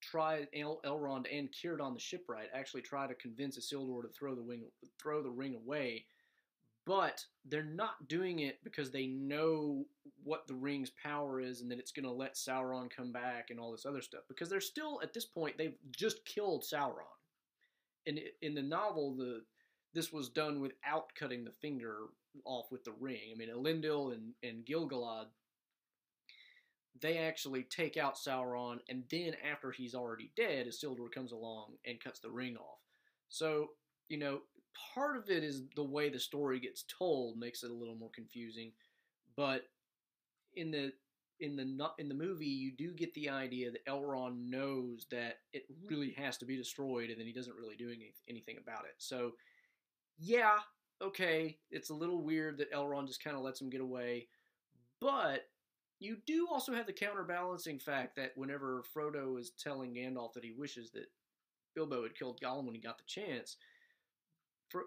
tried 0.00 0.48
El- 0.54 0.80
Elrond 0.84 1.26
and 1.32 1.48
Círdan 1.50 1.94
the 1.94 2.00
shipwright 2.00 2.48
actually 2.54 2.82
try 2.82 3.06
to 3.06 3.14
convince 3.14 3.58
Isildur 3.58 4.02
to 4.02 4.08
throw 4.08 4.34
the 4.34 4.42
ring 4.42 4.64
throw 5.00 5.22
the 5.22 5.30
ring 5.30 5.54
away, 5.54 6.06
but 6.86 7.24
they're 7.44 7.64
not 7.64 8.08
doing 8.08 8.38
it 8.40 8.58
because 8.64 8.90
they 8.90 9.06
know 9.06 9.84
what 10.22 10.46
the 10.46 10.54
ring's 10.54 10.90
power 11.02 11.40
is 11.40 11.60
and 11.60 11.70
that 11.70 11.78
it's 11.78 11.92
going 11.92 12.04
to 12.04 12.12
let 12.12 12.34
Sauron 12.34 12.88
come 12.94 13.12
back 13.12 13.50
and 13.50 13.58
all 13.58 13.72
this 13.72 13.86
other 13.86 14.02
stuff. 14.02 14.22
Because 14.28 14.48
they're 14.48 14.60
still 14.60 15.00
at 15.02 15.12
this 15.12 15.24
point 15.26 15.58
they've 15.58 15.76
just 15.90 16.24
killed 16.24 16.64
Sauron. 16.64 17.04
In 18.06 18.20
in 18.40 18.54
the 18.54 18.62
novel, 18.62 19.16
the 19.16 19.42
this 19.92 20.12
was 20.12 20.28
done 20.28 20.60
without 20.60 21.14
cutting 21.18 21.44
the 21.44 21.50
finger 21.50 21.96
off 22.44 22.66
with 22.70 22.84
the 22.84 22.94
ring. 23.00 23.32
I 23.32 23.36
mean, 23.36 23.48
Elendil 23.48 24.12
and 24.14 24.32
and 24.42 24.64
Gil-galad 24.64 25.26
they 27.00 27.18
actually 27.18 27.62
take 27.64 27.96
out 27.96 28.16
Sauron, 28.16 28.78
and 28.88 29.04
then 29.10 29.34
after 29.50 29.70
he's 29.70 29.94
already 29.94 30.30
dead, 30.36 30.66
Isildur 30.66 31.12
comes 31.12 31.32
along 31.32 31.74
and 31.84 32.00
cuts 32.02 32.20
the 32.20 32.30
ring 32.30 32.56
off. 32.56 32.78
So, 33.28 33.70
you 34.08 34.18
know, 34.18 34.40
part 34.94 35.16
of 35.16 35.30
it 35.30 35.44
is 35.44 35.62
the 35.74 35.84
way 35.84 36.08
the 36.08 36.18
story 36.18 36.60
gets 36.60 36.84
told 36.84 37.38
makes 37.38 37.62
it 37.62 37.70
a 37.70 37.74
little 37.74 37.94
more 37.94 38.10
confusing, 38.14 38.72
but 39.36 39.62
in 40.54 40.70
the 40.70 40.92
in 41.40 41.56
the 41.56 41.90
in 41.98 42.08
the 42.08 42.14
movie, 42.14 42.46
you 42.46 42.72
do 42.72 42.92
get 42.92 43.12
the 43.14 43.28
idea 43.28 43.70
that 43.70 43.84
Elrond 43.86 44.48
knows 44.48 45.06
that 45.10 45.38
it 45.52 45.64
really 45.84 46.08
mm. 46.08 46.16
has 46.16 46.36
to 46.38 46.46
be 46.46 46.56
destroyed, 46.56 47.10
and 47.10 47.18
then 47.18 47.26
he 47.26 47.32
doesn't 47.32 47.56
really 47.56 47.76
do 47.76 47.88
any, 47.88 48.12
anything 48.28 48.56
about 48.58 48.84
it. 48.84 48.94
So, 48.98 49.32
yeah, 50.18 50.58
okay, 51.02 51.58
it's 51.70 51.90
a 51.90 51.94
little 51.94 52.22
weird 52.22 52.58
that 52.58 52.72
Elrond 52.72 53.06
just 53.06 53.22
kind 53.22 53.36
of 53.36 53.42
lets 53.42 53.60
him 53.60 53.70
get 53.70 53.82
away, 53.82 54.28
but 55.00 55.42
you 55.98 56.16
do 56.26 56.46
also 56.50 56.74
have 56.74 56.86
the 56.86 56.92
counterbalancing 56.92 57.78
fact 57.78 58.16
that 58.16 58.32
whenever 58.36 58.84
Frodo 58.94 59.38
is 59.38 59.52
telling 59.58 59.94
Gandalf 59.94 60.34
that 60.34 60.44
he 60.44 60.52
wishes 60.52 60.90
that 60.90 61.06
Bilbo 61.74 62.02
had 62.02 62.14
killed 62.14 62.40
Gollum 62.40 62.64
when 62.64 62.74
he 62.74 62.80
got 62.80 62.98
the 62.98 63.04
chance, 63.06 63.56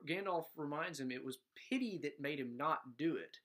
Gandalf 0.07 0.45
reminds 0.55 0.99
him 0.99 1.11
it 1.11 1.23
was 1.23 1.39
pity 1.69 1.99
that 2.03 2.19
made 2.19 2.39
him 2.39 2.57
not 2.57 2.97
do 2.97 3.15
it. 3.15 3.37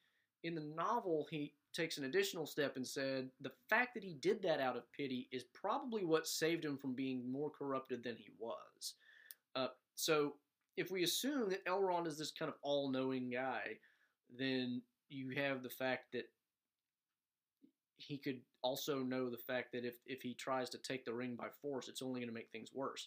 In 0.42 0.54
the 0.54 0.60
novel, 0.76 1.26
he 1.30 1.54
takes 1.72 1.98
an 1.98 2.04
additional 2.04 2.46
step 2.46 2.76
and 2.76 2.86
said 2.86 3.30
the 3.40 3.52
fact 3.68 3.94
that 3.94 4.04
he 4.04 4.14
did 4.14 4.42
that 4.42 4.60
out 4.60 4.76
of 4.76 4.90
pity 4.92 5.28
is 5.32 5.44
probably 5.54 6.04
what 6.04 6.26
saved 6.26 6.64
him 6.64 6.76
from 6.76 6.94
being 6.94 7.30
more 7.30 7.50
corrupted 7.50 8.02
than 8.04 8.16
he 8.16 8.28
was. 8.38 8.94
Uh, 9.56 9.68
so, 9.94 10.34
if 10.76 10.90
we 10.90 11.04
assume 11.04 11.50
that 11.50 11.64
Elrond 11.66 12.06
is 12.06 12.18
this 12.18 12.32
kind 12.32 12.48
of 12.48 12.56
all 12.62 12.90
knowing 12.90 13.30
guy, 13.30 13.78
then 14.36 14.82
you 15.08 15.30
have 15.30 15.62
the 15.62 15.70
fact 15.70 16.12
that 16.12 16.24
he 17.96 18.18
could 18.18 18.40
also 18.62 18.98
know 18.98 19.30
the 19.30 19.36
fact 19.36 19.72
that 19.72 19.84
if, 19.84 19.94
if 20.06 20.20
he 20.20 20.34
tries 20.34 20.68
to 20.70 20.78
take 20.78 21.04
the 21.04 21.14
ring 21.14 21.36
by 21.36 21.46
force, 21.62 21.88
it's 21.88 22.02
only 22.02 22.20
going 22.20 22.28
to 22.28 22.34
make 22.34 22.50
things 22.50 22.70
worse. 22.74 23.06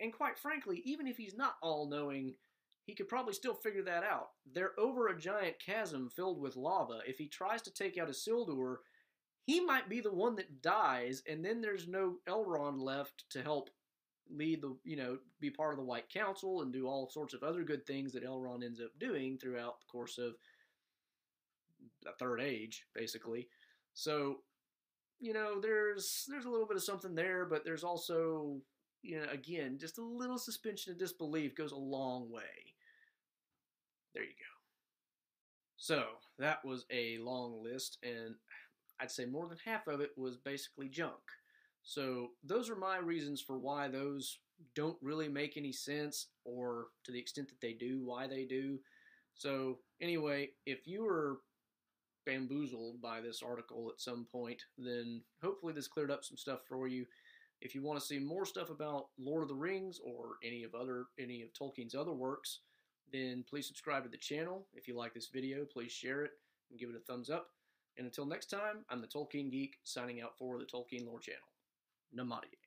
And 0.00 0.12
quite 0.12 0.38
frankly, 0.38 0.82
even 0.84 1.06
if 1.06 1.16
he's 1.16 1.36
not 1.36 1.56
all 1.62 1.86
knowing, 1.88 2.34
he 2.84 2.94
could 2.94 3.08
probably 3.08 3.32
still 3.32 3.54
figure 3.54 3.82
that 3.82 4.04
out. 4.04 4.30
They're 4.52 4.78
over 4.78 5.08
a 5.08 5.18
giant 5.18 5.56
chasm 5.64 6.10
filled 6.10 6.40
with 6.40 6.56
lava. 6.56 7.00
If 7.06 7.18
he 7.18 7.28
tries 7.28 7.62
to 7.62 7.72
take 7.72 7.96
out 7.96 8.08
Isildur, 8.08 8.76
he 9.44 9.60
might 9.60 9.88
be 9.88 10.00
the 10.00 10.12
one 10.12 10.36
that 10.36 10.62
dies, 10.62 11.22
and 11.28 11.44
then 11.44 11.60
there's 11.60 11.88
no 11.88 12.16
Elrond 12.28 12.80
left 12.80 13.24
to 13.30 13.42
help 13.42 13.70
lead 14.30 14.62
the, 14.62 14.76
you 14.84 14.96
know, 14.96 15.18
be 15.40 15.50
part 15.50 15.72
of 15.72 15.78
the 15.78 15.84
White 15.84 16.08
Council 16.08 16.62
and 16.62 16.72
do 16.72 16.86
all 16.86 17.10
sorts 17.10 17.34
of 17.34 17.42
other 17.42 17.64
good 17.64 17.84
things 17.86 18.12
that 18.12 18.24
Elrond 18.24 18.64
ends 18.64 18.80
up 18.80 18.90
doing 18.98 19.36
throughout 19.38 19.80
the 19.80 19.86
course 19.86 20.16
of 20.18 20.34
the 22.02 22.12
Third 22.18 22.40
Age, 22.40 22.86
basically. 22.94 23.48
So, 23.94 24.38
you 25.20 25.32
know, 25.32 25.60
there's 25.60 26.24
there's 26.28 26.46
a 26.46 26.50
little 26.50 26.66
bit 26.66 26.76
of 26.76 26.82
something 26.82 27.14
there, 27.14 27.44
but 27.44 27.64
there's 27.64 27.84
also, 27.84 28.60
you 29.02 29.18
know, 29.18 29.26
again, 29.30 29.78
just 29.78 29.98
a 29.98 30.02
little 30.02 30.38
suspension 30.38 30.92
of 30.92 30.98
disbelief 30.98 31.54
goes 31.54 31.72
a 31.72 31.76
long 31.76 32.30
way. 32.30 32.74
There 34.14 34.22
you 34.22 34.30
go. 34.30 34.52
So 35.76 36.04
that 36.38 36.64
was 36.64 36.86
a 36.90 37.18
long 37.18 37.62
list, 37.62 37.98
and 38.02 38.34
I'd 39.00 39.10
say 39.10 39.24
more 39.24 39.48
than 39.48 39.58
half 39.64 39.88
of 39.88 40.00
it 40.00 40.10
was 40.16 40.36
basically 40.36 40.88
junk. 40.88 41.20
So 41.82 42.30
those 42.44 42.70
are 42.70 42.76
my 42.76 42.98
reasons 42.98 43.40
for 43.40 43.58
why 43.58 43.88
those 43.88 44.38
don't 44.76 44.96
really 45.02 45.28
make 45.28 45.56
any 45.56 45.72
sense, 45.72 46.28
or 46.44 46.86
to 47.04 47.10
the 47.10 47.18
extent 47.18 47.48
that 47.48 47.60
they 47.60 47.72
do, 47.72 48.00
why 48.04 48.28
they 48.28 48.44
do. 48.44 48.78
So 49.34 49.78
anyway, 50.00 50.50
if 50.66 50.86
you 50.86 51.04
were 51.04 51.40
bamboozled 52.24 53.02
by 53.02 53.20
this 53.20 53.42
article 53.42 53.90
at 53.92 54.00
some 54.00 54.26
point, 54.30 54.62
then 54.78 55.22
hopefully 55.42 55.72
this 55.72 55.88
cleared 55.88 56.12
up 56.12 56.24
some 56.24 56.36
stuff 56.36 56.60
for 56.68 56.86
you. 56.86 57.06
If 57.62 57.76
you 57.76 57.82
want 57.82 58.00
to 58.00 58.04
see 58.04 58.18
more 58.18 58.44
stuff 58.44 58.70
about 58.70 59.06
Lord 59.16 59.42
of 59.42 59.48
the 59.48 59.54
Rings 59.54 60.00
or 60.04 60.34
any 60.44 60.64
of 60.64 60.74
other 60.74 61.04
any 61.18 61.42
of 61.42 61.52
Tolkien's 61.52 61.94
other 61.94 62.12
works, 62.12 62.58
then 63.12 63.44
please 63.48 63.68
subscribe 63.68 64.02
to 64.02 64.08
the 64.08 64.16
channel. 64.16 64.66
If 64.74 64.88
you 64.88 64.96
like 64.96 65.14
this 65.14 65.28
video, 65.28 65.64
please 65.64 65.92
share 65.92 66.24
it 66.24 66.32
and 66.70 66.80
give 66.80 66.90
it 66.90 66.96
a 66.96 67.00
thumbs 67.00 67.30
up. 67.30 67.50
And 67.96 68.04
until 68.04 68.26
next 68.26 68.46
time, 68.46 68.84
I'm 68.90 69.00
the 69.00 69.06
Tolkien 69.06 69.50
Geek 69.50 69.76
signing 69.84 70.20
out 70.20 70.36
for 70.36 70.58
the 70.58 70.64
Tolkien 70.64 71.06
Lore 71.06 71.20
channel. 71.20 71.40
Namaste. 72.16 72.61